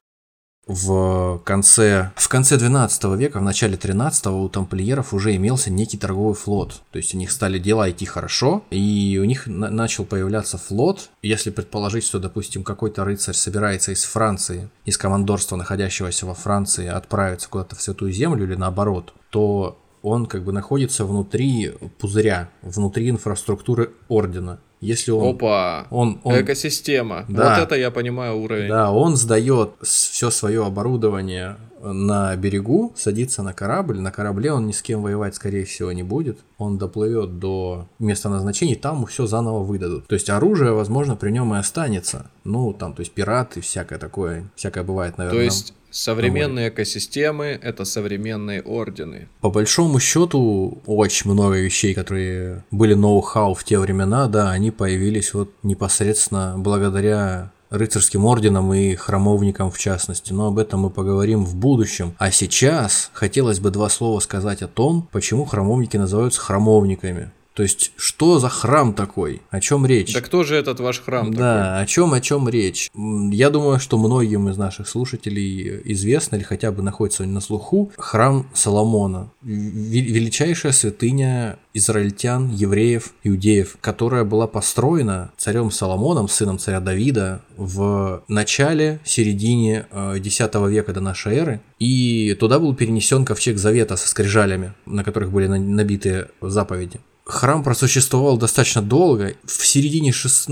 [0.72, 6.35] в конце, в конце 12 века, в начале 13 у тамплиеров уже имелся некий торговый
[6.35, 6.83] флот.
[6.92, 11.11] То есть у них стали дела идти хорошо, и у них на- начал появляться флот.
[11.22, 17.48] Если предположить, что, допустим, какой-то рыцарь собирается из Франции, из командорства, находящегося во Франции, отправиться
[17.48, 23.92] куда-то в Святую Землю или наоборот, то он как бы находится внутри пузыря, внутри инфраструктуры
[24.08, 24.60] ордена.
[24.81, 25.35] Если он...
[25.35, 25.87] Опа!
[25.90, 27.26] Он, он, Экосистема.
[27.28, 28.68] Да, вот это я понимаю уровень.
[28.68, 34.00] Да, он сдает все свое оборудование на берегу, садится на корабль.
[34.00, 36.38] На корабле он ни с кем воевать, скорее всего, не будет.
[36.58, 40.06] Он доплывет до места назначения, там все заново выдадут.
[40.06, 42.31] То есть оружие, возможно, при нем и останется.
[42.44, 45.38] Ну, там, то есть пираты, всякое такое, всякое бывает, наверное.
[45.38, 49.28] То есть Современные экосистемы— это современные ордены.
[49.40, 55.35] По большому счету, очень много вещей, которые были ноу-хау в те времена, да, они появились
[55.35, 61.56] вот непосредственно благодаря рыцарским орденам и храмовникам в частности, но об этом мы поговорим в
[61.56, 62.14] будущем.
[62.18, 67.31] А сейчас хотелось бы два слова сказать о том, почему храмовники называются храмовниками.
[67.61, 69.42] То есть, что за храм такой?
[69.50, 70.15] О чем речь?
[70.15, 71.83] Да кто же этот ваш храм да, такой?
[71.83, 72.90] о чем, о чем речь?
[72.94, 78.48] Я думаю, что многим из наших слушателей известно или хотя бы находится на слуху храм
[78.54, 79.31] Соломона.
[79.42, 89.00] Величайшая святыня израильтян, евреев, иудеев, которая была построена царем Соломоном, сыном царя Давида, в начале,
[89.04, 89.87] середине
[90.17, 91.61] X э, века до нашей эры.
[91.79, 97.00] И туда был перенесен ковчег завета со скрижалями, на которых были набиты заповеди
[97.31, 99.35] храм просуществовал достаточно долго.
[99.44, 100.48] В середине 6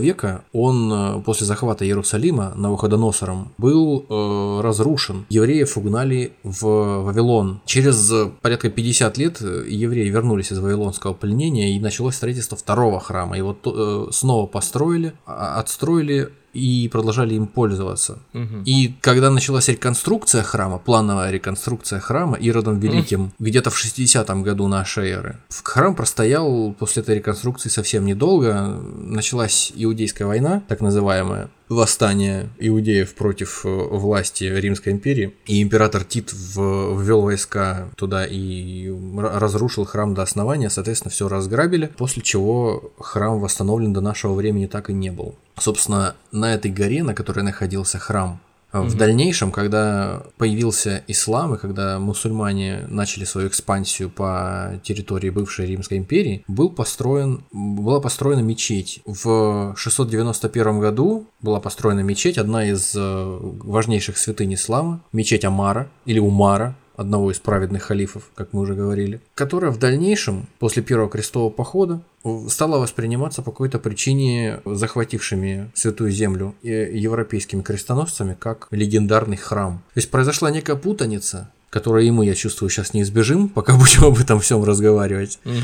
[0.00, 5.26] века он э, после захвата Иерусалима Навуходоносором был э, разрушен.
[5.30, 7.60] Евреев угнали в Вавилон.
[7.64, 13.36] Через порядка 50 лет э, евреи вернулись из вавилонского пленения и началось строительство второго храма.
[13.36, 18.18] Его э, снова построили, а, отстроили и продолжали им пользоваться.
[18.34, 18.62] Угу.
[18.64, 23.32] И когда началась реконструкция храма, плановая реконструкция храма Иродом Великим, угу.
[23.38, 28.80] где-то в 60-м году нашей эры, храм простоял после этой реконструкции совсем недолго.
[28.96, 36.32] Началась Иудейская война, так называемая, восстание иудеев против э, власти Римской империи, и император Тит
[36.32, 43.92] ввел войска туда и разрушил храм до основания, соответственно, все разграбили, после чего храм восстановлен
[43.92, 45.36] до нашего времени так и не был.
[45.58, 48.40] Собственно, на этой горе, на которой находился храм,
[48.72, 55.66] в mm дальнейшем, когда появился ислам и когда мусульмане начали свою экспансию по территории бывшей
[55.66, 59.00] Римской империи, был построен, была построена мечеть.
[59.06, 66.18] В 691 году была построена мечеть, одна из э, важнейших святынь ислама, мечеть Амара или
[66.18, 71.50] Умара, одного из праведных халифов, как мы уже говорили, которая в дальнейшем, после первого крестового
[71.50, 72.02] похода,
[72.48, 79.78] стала восприниматься по какой-то причине захватившими Святую Землю европейскими крестоносцами как легендарный храм.
[79.94, 84.04] То есть произошла некая путаница которые и мы, я чувствую, сейчас не избежим, пока будем
[84.04, 85.54] об этом всем разговаривать, угу.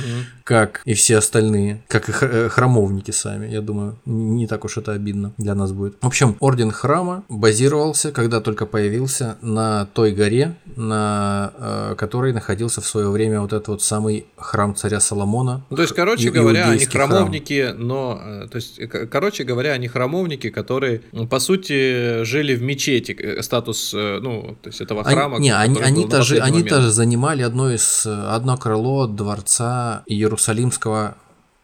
[0.44, 4.92] как и все остальные, как и э, храмовники сами, я думаю, не так уж это
[4.92, 5.96] обидно для нас будет.
[6.00, 12.80] В общем, орден храма базировался, когда только появился, на той горе, на э, которой находился
[12.80, 15.64] в свое время вот этот вот самый храм царя Соломона.
[15.70, 17.86] Ну, то есть, короче говоря, они храмовники, храм.
[17.86, 18.80] но, э, то есть,
[19.10, 25.02] короче говоря, они храмовники, которые, по сути, жили в мечети, статус, ну, то есть этого
[25.02, 25.36] храма.
[25.36, 31.16] Они, не, они, они они тоже, они тоже занимали одно из одно крыло дворца Иерусалимского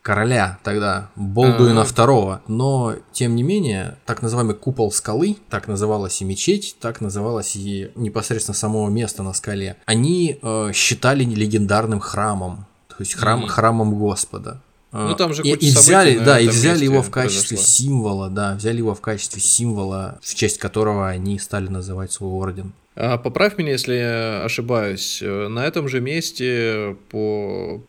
[0.02, 2.40] короля тогда, Болдуина II.
[2.48, 7.90] Но, тем не менее, так называемый купол скалы, так называлась и мечеть, так называлось и
[7.94, 14.60] непосредственно само место на скале, они э, считали легендарным храмом, то есть храм, храмом Господа.
[14.90, 17.72] Ну там же и, и взяли, да, и взяли его в качестве произошло.
[17.72, 22.74] символа, да, взяли его в качестве символа, в честь которого они стали называть свой орден.
[22.94, 25.22] А, поправь меня, если ошибаюсь.
[25.22, 27.82] На этом же месте, по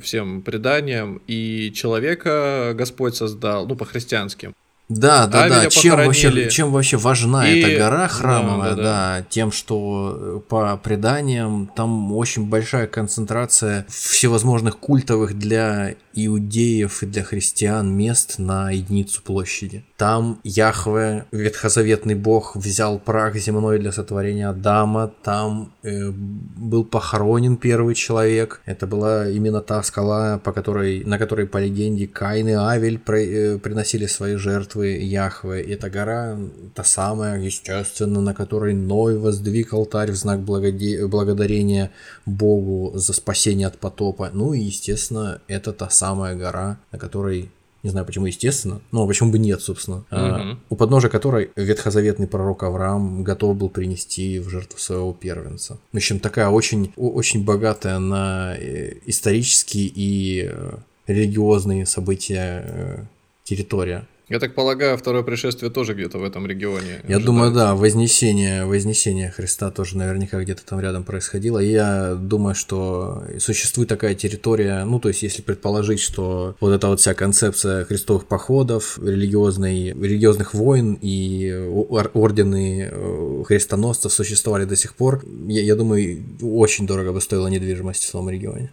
[0.00, 4.54] всем преданиям, и человека Господь создал, ну, по христианским.
[4.90, 5.70] Да, да, Авеля да.
[5.70, 8.82] Чем вообще, чем вообще важна И- эта гора храмовая, да, да,
[9.20, 17.06] да, тем, что э, по преданиям там очень большая концентрация всевозможных культовых для иудеев и
[17.06, 19.84] для христиан мест на единицу площади.
[19.96, 27.94] Там Яхве, ветхозаветный бог, взял прах земной для сотворения Адама, там э, был похоронен первый
[27.94, 28.60] человек.
[28.66, 33.20] Это была именно та скала, по которой, на которой, по легенде, Каин и Авель про-
[33.20, 35.62] э, приносили свои жертвы Яхве.
[35.62, 36.38] И эта гора
[36.74, 41.90] та самая, естественно, на которой Ной воздвиг алтарь в знак благоде- благодарения
[42.26, 44.30] Богу за спасение от потопа.
[44.32, 47.50] Ну и, естественно, это та самая гора, на которой
[47.82, 50.04] не знаю, почему естественно, но почему бы нет, собственно.
[50.10, 50.60] А, Мгм.
[50.68, 55.78] у подножия которой ветхозаветный пророк Авраам готов был принести в жертву своего первенца.
[55.90, 60.72] В общем, такая очень, очень богатая на э, исторические и э,
[61.06, 63.04] религиозные события э,
[63.44, 64.06] территория.
[64.30, 67.02] Я так полагаю, второе пришествие тоже где-то в этом регионе.
[67.08, 71.58] Я думаю, да, вознесение, вознесение Христа тоже наверняка где-то там рядом происходило.
[71.58, 76.86] И я думаю, что существует такая территория, ну, то есть, если предположить, что вот эта
[76.86, 81.52] вот вся концепция крестовых походов, религиозной, религиозных войн и
[81.88, 87.48] ор- ордены э, крестоносцев существовали до сих пор, я, я думаю, очень дорого бы стоила
[87.48, 88.70] недвижимость в том регионе.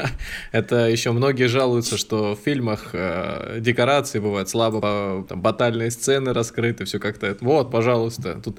[0.50, 4.95] Это еще многие жалуются, что в фильмах э, декорации бывают слабо, по-
[5.28, 7.36] там, батальные сцены раскрыты, все как-то.
[7.40, 8.58] Вот, пожалуйста, тут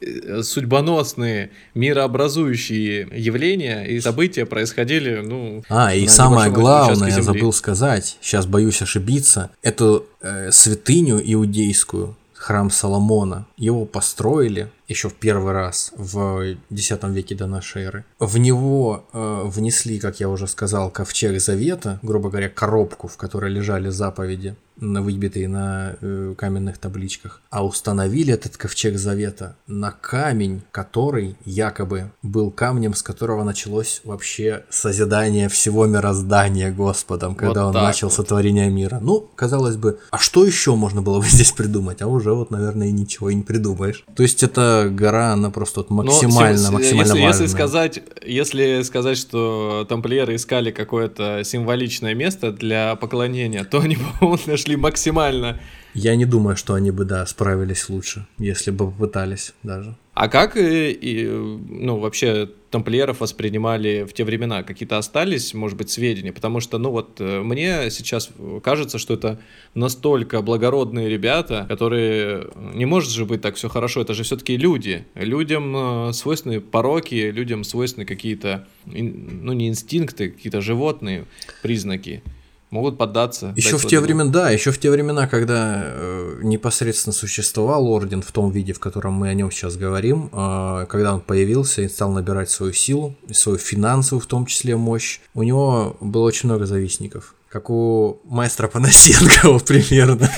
[0.00, 5.62] э, судьбоносные, мирообразующие явления и события происходили, ну...
[5.68, 12.70] А, и самое главное, я забыл сказать, сейчас боюсь ошибиться, эту э, святыню иудейскую, храм
[12.70, 18.04] Соломона, его построили еще в первый раз в X веке до нашей эры.
[18.18, 23.50] В него э, внесли, как я уже сказал, ковчег завета, грубо говоря, коробку, в которой
[23.50, 31.36] лежали заповеди, выбитые на э, каменных табличках, а установили этот ковчег завета на камень, который
[31.44, 38.08] якобы был камнем, с которого началось вообще созидание всего мироздания Господом, когда он так начал
[38.08, 38.14] вот.
[38.14, 38.98] сотворение мира.
[39.00, 42.02] Ну, казалось бы, а что еще можно было бы здесь придумать?
[42.02, 44.04] А уже вот, наверное, и ничего и не придумаешь.
[44.16, 44.42] То есть
[44.82, 47.28] эта гора, она просто вот Но максимально, сим- максимально если, важная.
[47.28, 54.38] если сказать, если сказать, что тамплиеры искали какое-то символичное место для поклонения, то они, по-моему,
[54.46, 55.60] нашли максимально.
[55.94, 59.94] Я не думаю, что они бы, да, справились лучше, если бы попытались даже.
[60.14, 64.62] А как, и, и, ну, вообще тамплиеров воспринимали в те времена?
[64.62, 66.32] Какие-то остались, может быть, сведения?
[66.32, 68.30] Потому что, ну, вот э, мне сейчас
[68.62, 69.40] кажется, что это
[69.74, 72.48] настолько благородные ребята, которые...
[72.74, 75.04] Не может же быть так все хорошо, это же все-таки люди.
[75.16, 81.24] Людям э, свойственны пороки, людям свойственны какие-то, ну, не инстинкты, какие-то животные
[81.60, 82.22] признаки.
[82.70, 83.52] Могут поддаться.
[83.56, 88.32] Еще в те времена, да, еще в те времена, когда э, непосредственно существовал орден в
[88.32, 92.10] том виде, в котором мы о нем сейчас говорим, э, когда он появился и стал
[92.10, 97.34] набирать свою силу, свою финансовую в том числе мощь, у него было очень много завистников.
[97.48, 100.28] Как у маэстро Панасенкова примерно.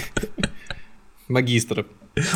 [1.28, 1.86] Магистров.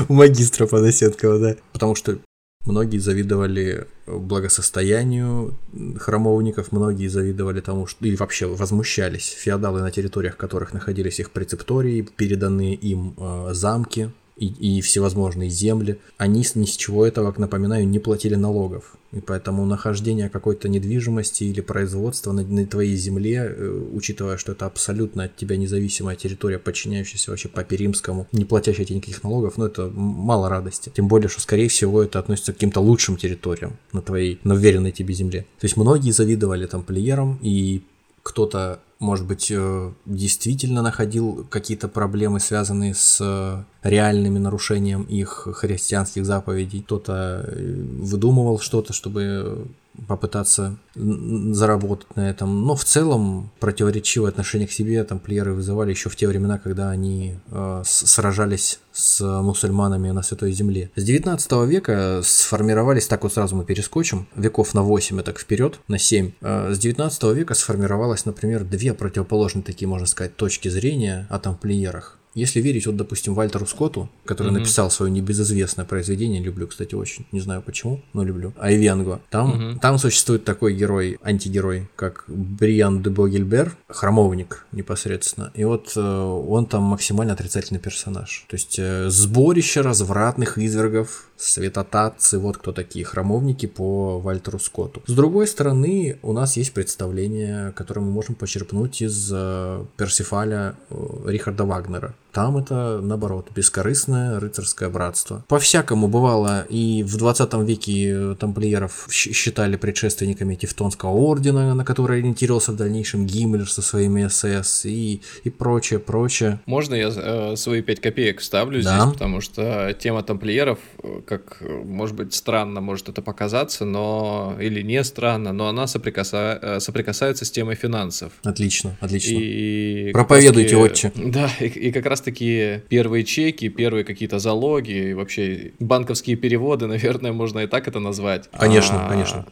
[0.08, 1.56] У магистра Панасенкова, да.
[1.72, 2.18] Потому что
[2.64, 5.54] многие завидовали благосостоянию
[5.98, 8.04] храмовников, многие завидовали тому, что...
[8.06, 14.46] или вообще возмущались феодалы, на территориях которых находились их прецептории, переданные им э, замки и,
[14.46, 15.98] и всевозможные земли.
[16.16, 18.96] Они ни с чего этого, напоминаю, не платили налогов.
[19.12, 24.66] И поэтому нахождение какой-то недвижимости или производства на, на твоей земле, э, учитывая, что это
[24.66, 29.66] абсолютно от тебя независимая территория, подчиняющаяся вообще папе римскому, не платящая тебе никаких налогов, ну
[29.66, 30.92] это мало радости.
[30.94, 34.92] Тем более, что скорее всего это относится к каким-то лучшим территориям на твоей, на уверенной
[34.92, 35.40] тебе земле.
[35.58, 37.82] То есть многие завидовали тамплиерам, и
[38.22, 46.26] кто-то, может быть, э, действительно находил какие-то проблемы, связанные с э, реальными нарушением их христианских
[46.26, 46.82] заповедей.
[46.82, 49.68] Кто-то э, выдумывал что-то, чтобы
[50.06, 52.66] попытаться заработать на этом.
[52.66, 57.36] Но в целом противоречивое отношение к себе тамплиеры вызывали еще в те времена, когда они
[57.50, 60.90] э, сражались с мусульманами на Святой Земле.
[60.96, 65.78] С 19 века сформировались, так вот сразу мы перескочим, веков на 8 и так вперед,
[65.88, 66.32] на 7.
[66.40, 72.19] Э, С 19 века сформировалось, например, две противоположные такие, можно сказать, точки зрения о тамплиерах.
[72.34, 74.58] Если верить, вот, допустим, Вальтеру Скотту, который Мгм.
[74.60, 79.78] написал свое небезызвестное произведение, люблю, кстати, очень, не знаю почему, но люблю, Айвенго, там, Мгм.
[79.80, 86.66] там существует такой герой, антигерой, как Бриан де Богельбер, храмовник непосредственно, и вот э, он
[86.66, 88.46] там максимально отрицательный персонаж.
[88.48, 95.02] То есть э, сборище развратных извергов, светотатцы, вот кто такие храмовники по Вальтеру Скотту.
[95.06, 100.94] С другой стороны, у нас есть представление, которое мы можем почерпнуть из э, Персифаля э,
[101.26, 102.14] Рихарда Вагнера.
[102.32, 105.44] Там это, наоборот, бескорыстное рыцарское братство.
[105.48, 112.76] По-всякому бывало, и в 20 веке тамплиеров считали предшественниками Тевтонского ордена, на который ориентировался в
[112.76, 116.60] дальнейшем Гиммлер со своими СС и, и прочее, прочее.
[116.66, 119.00] Можно я э, свои 5 копеек вставлю да.
[119.00, 124.82] здесь, потому что тема тамплиеров, э, как, может быть, странно может это показаться, но или
[124.82, 126.58] не странно, но она соприкаса...
[126.62, 128.32] Э, соприкасается с темой финансов.
[128.42, 129.36] Отлично, отлично.
[129.38, 131.12] И Проповедуйте, отче.
[131.14, 136.86] Да, и, и как раз таки первые чеки, первые какие-то залоги, и вообще банковские переводы,
[136.88, 138.48] наверное, можно и так это назвать.
[138.50, 139.46] Конечно, а, конечно.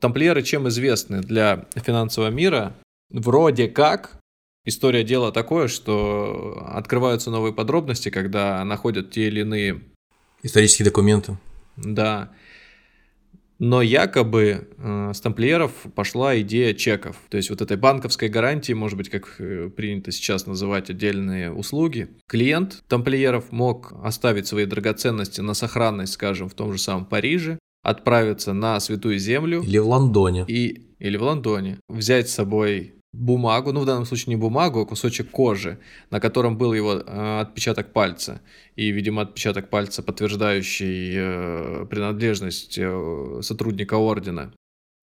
[0.00, 2.74] Тамплиеры чем известны для финансового мира?
[3.10, 4.18] Вроде как
[4.64, 9.80] история дела такое, что открываются новые подробности, когда находят те или иные
[10.42, 11.36] исторические документы.
[11.76, 12.30] Да.
[13.58, 17.16] Но якобы э, с тамплиеров пошла идея чеков.
[17.28, 22.08] То есть вот этой банковской гарантии, может быть, как э, принято сейчас называть отдельные услуги.
[22.28, 28.52] Клиент тамплиеров мог оставить свои драгоценности на сохранность, скажем, в том же самом Париже, отправиться
[28.52, 29.62] на Святую Землю.
[29.62, 30.44] Или в Лондоне.
[30.46, 31.78] И, или в Лондоне.
[31.88, 35.78] Взять с собой бумагу, ну в данном случае не бумагу, а кусочек кожи,
[36.10, 38.40] на котором был его э, отпечаток пальца.
[38.76, 44.52] И, видимо, отпечаток пальца, подтверждающий э, принадлежность э, сотрудника ордена.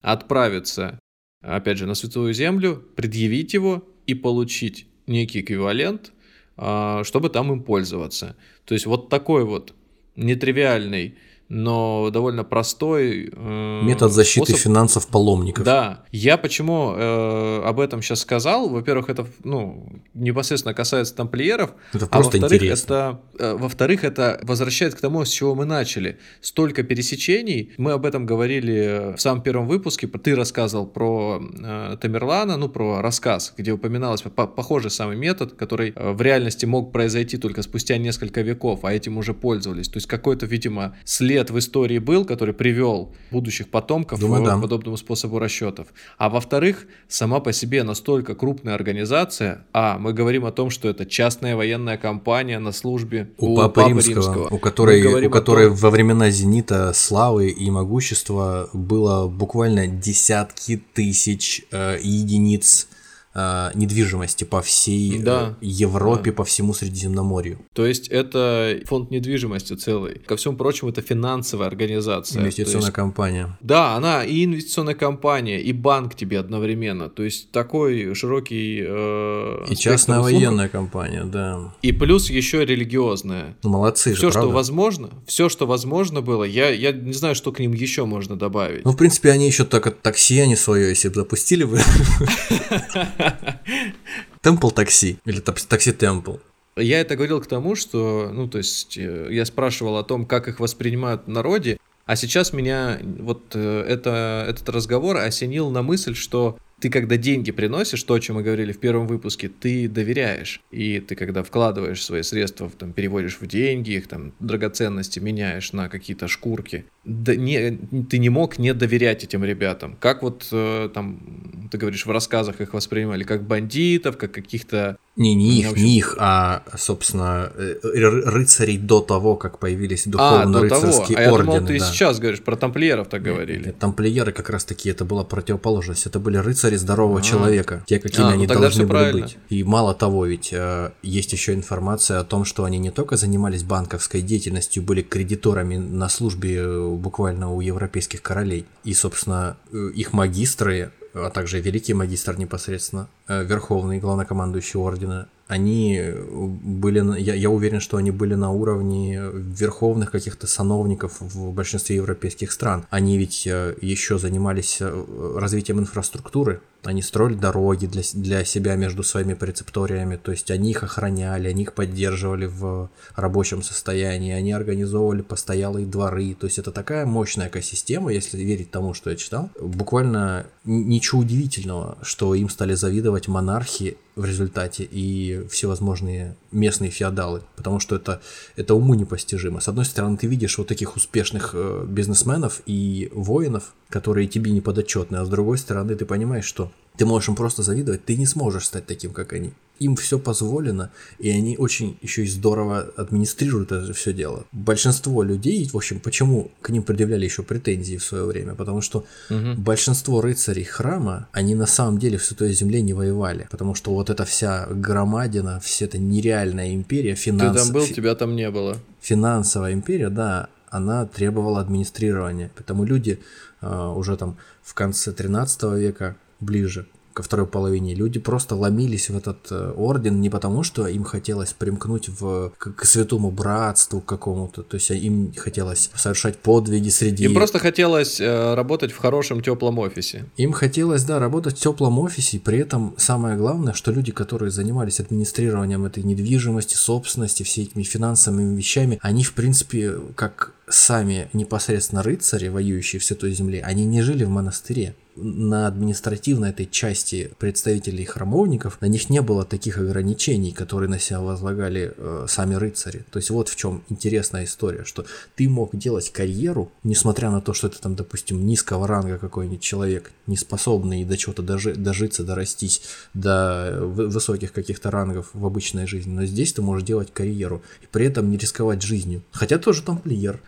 [0.02, 0.98] Отправиться,
[1.42, 6.12] опять же, на Святую Землю, предъявить его и получить некий эквивалент,
[6.56, 8.36] э, чтобы там им пользоваться.
[8.64, 9.74] То есть вот такой вот
[10.14, 11.16] нетривиальный
[11.48, 14.62] но довольно простой э, метод защиты способ.
[14.62, 15.64] финансов паломников.
[15.64, 18.68] Да, я почему э, об этом сейчас сказал?
[18.68, 25.00] Во-первых, это ну непосредственно касается тамплиеров, это а во-вторых, это э, во-вторых, это возвращает к
[25.00, 26.18] тому, с чего мы начали.
[26.40, 27.72] Столько пересечений.
[27.78, 30.08] Мы об этом говорили в самом первом выпуске.
[30.08, 35.92] Ты рассказывал про э, Тамерлана, ну про рассказ, где упоминалось по похожий самый метод, который
[35.94, 39.88] э, в реальности мог произойти только спустя несколько веков, а этим уже пользовались.
[39.88, 44.46] То есть какой-то, видимо, след след в истории был, который привел будущих потомков Думаю, к
[44.46, 44.58] да.
[44.58, 45.88] подобному способу расчетов.
[46.16, 51.04] А во-вторых, сама по себе настолько крупная организация, а мы говорим о том, что это
[51.04, 55.66] частная военная компания на службе у, у Папы, Папы Римского, Римского, у которой, у которой
[55.66, 55.76] том...
[55.76, 62.88] во времена зенита славы и могущества было буквально десятки тысяч э, единиц
[63.36, 66.36] э, недвижимости по всей да, э, Европе, да.
[66.36, 67.58] по всему Средиземноморью.
[67.74, 70.18] То есть это фонд недвижимости целый.
[70.26, 72.40] Ко всему прочему, это финансовая организация.
[72.40, 73.58] Инвестиционная есть, компания.
[73.60, 77.08] Да, она и инвестиционная компания, и банк тебе одновременно.
[77.08, 78.82] То есть такой широкий...
[78.86, 80.32] Э, и частная услуг.
[80.32, 81.74] военная компания, да.
[81.82, 83.56] И плюс еще религиозная.
[83.62, 87.52] Ну, молодцы Все, же, что возможно, все, что возможно было, я, я не знаю, что
[87.52, 88.84] к ним еще можно добавить.
[88.84, 91.78] Ну, в принципе, они еще так от такси они свое, если бы запустили бы.
[94.40, 96.36] Темпл такси или такси Темпл.
[96.76, 100.46] Я это говорил к тому, что, ну, то есть, э, я спрашивал о том, как
[100.48, 106.14] их воспринимают в народе, а сейчас меня вот э, это, этот разговор осенил на мысль,
[106.14, 110.60] что ты когда деньги приносишь, то, о чем мы говорили в первом выпуске, ты доверяешь.
[110.70, 115.88] И ты когда вкладываешь свои средства, там, переводишь в деньги, их там драгоценности меняешь на
[115.88, 117.78] какие-то шкурки, да не,
[118.10, 119.96] ты не мог не доверять этим ребятам.
[120.00, 125.34] Как вот э, там, ты говоришь, в рассказах их воспринимали как бандитов, как каких-то не,
[125.34, 131.52] не их, не их, а, собственно, э, рыцарей до того, как появились духовно-рыцарские а, ордены.
[131.52, 131.86] А я думал, ты да.
[131.86, 133.66] сейчас говоришь, про тамплиеров так говорили.
[133.66, 136.04] Нет, тамплиеры как раз-таки, это была противоположность.
[136.04, 137.22] Это были рыцари здорового а.
[137.22, 139.22] человека, те, какими а, они ну, должны были правильно.
[139.22, 139.38] быть.
[139.48, 143.62] И мало того, ведь э, есть еще информация о том, что они не только занимались
[143.62, 148.66] банковской деятельностью, были кредиторами на службе э, буквально у европейских королей.
[148.84, 156.02] И, собственно, э, их магистры а также великий магистр непосредственно, э, верховный главнокомандующий ордена, они
[156.32, 162.50] были, я, я уверен, что они были на уровне верховных каких-то сановников в большинстве европейских
[162.50, 162.84] стран.
[162.90, 169.02] Они ведь э, еще занимались э, развитием инфраструктуры, они строили дороги для, для себя между
[169.02, 175.22] своими прецепториями, то есть они их охраняли, они их поддерживали в рабочем состоянии, они организовывали
[175.22, 179.50] постоялые дворы, то есть это такая мощная экосистема, если верить тому, что я читал.
[179.60, 187.78] Буквально ничего удивительного, что им стали завидовать монархи в результате и всевозможные местные феодалы, потому
[187.80, 188.20] что это,
[188.56, 189.60] это уму непостижимо.
[189.60, 194.60] С одной стороны, ты видишь вот таких успешных э, бизнесменов и воинов, которые тебе не
[194.60, 198.26] подотчетны, а с другой стороны, ты понимаешь, что ты можешь им просто завидовать, ты не
[198.26, 199.52] сможешь стать таким, как они.
[199.78, 204.44] Им все позволено, и они очень еще и здорово администрируют это все дело.
[204.52, 209.04] Большинство людей, в общем, почему к ним предъявляли еще претензии в свое время, потому что
[209.30, 209.54] угу.
[209.56, 214.10] большинство рыцарей храма, они на самом деле в Святой Земле не воевали, потому что вот
[214.10, 217.58] эта вся громадина, вся эта нереальная империя, финанс...
[217.58, 218.76] Ты там был, тебя там не было.
[219.00, 223.20] Финансовая империя, да, она требовала администрирования, поэтому люди
[223.60, 229.16] э, уже там в конце 13 века ближе ко второй половине, люди просто ломились в
[229.16, 234.62] этот э, орден не потому, что им хотелось примкнуть в, к, к святому братству какому-то,
[234.62, 237.24] то есть им хотелось совершать подвиги среди...
[237.24, 240.26] Им просто хотелось э, работать в хорошем теплом офисе.
[240.36, 245.00] Им хотелось, да, работать в теплом офисе, при этом самое главное, что люди, которые занимались
[245.00, 252.48] администрированием этой недвижимости, собственности, всеми этими финансовыми вещами, они, в принципе, как сами непосредственно рыцари,
[252.48, 258.80] воюющие в Святой Земле, они не жили в монастыре на административной этой части представителей храмовников,
[258.80, 263.04] на них не было таких ограничений, которые на себя возлагали э, сами рыцари.
[263.10, 267.54] То есть вот в чем интересная история, что ты мог делать карьеру, несмотря на то,
[267.54, 272.82] что ты там, допустим, низкого ранга какой-нибудь человек, не способный до чего-то дожи, дожиться, дорастись
[273.14, 276.12] до высоких каких-то рангов в обычной жизни.
[276.12, 279.22] Но здесь ты можешь делать карьеру и при этом не рисковать жизнью.
[279.32, 280.40] Хотя тоже тамплиер.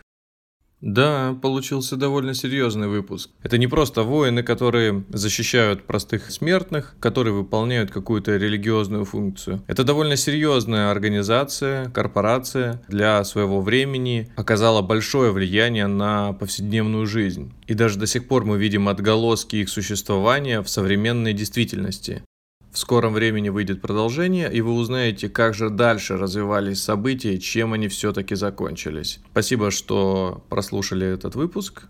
[0.81, 3.29] Да, получился довольно серьезный выпуск.
[3.43, 9.61] Это не просто воины, которые защищают простых смертных, которые выполняют какую-то религиозную функцию.
[9.67, 17.51] Это довольно серьезная организация, корпорация для своего времени оказала большое влияние на повседневную жизнь.
[17.67, 22.23] И даже до сих пор мы видим отголоски их существования в современной действительности.
[22.71, 27.87] В скором времени выйдет продолжение, и вы узнаете, как же дальше развивались события чем они
[27.87, 29.19] все-таки закончились.
[29.31, 31.87] Спасибо, что прослушали этот выпуск.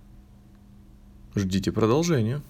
[1.35, 2.41] Ждите продолжения.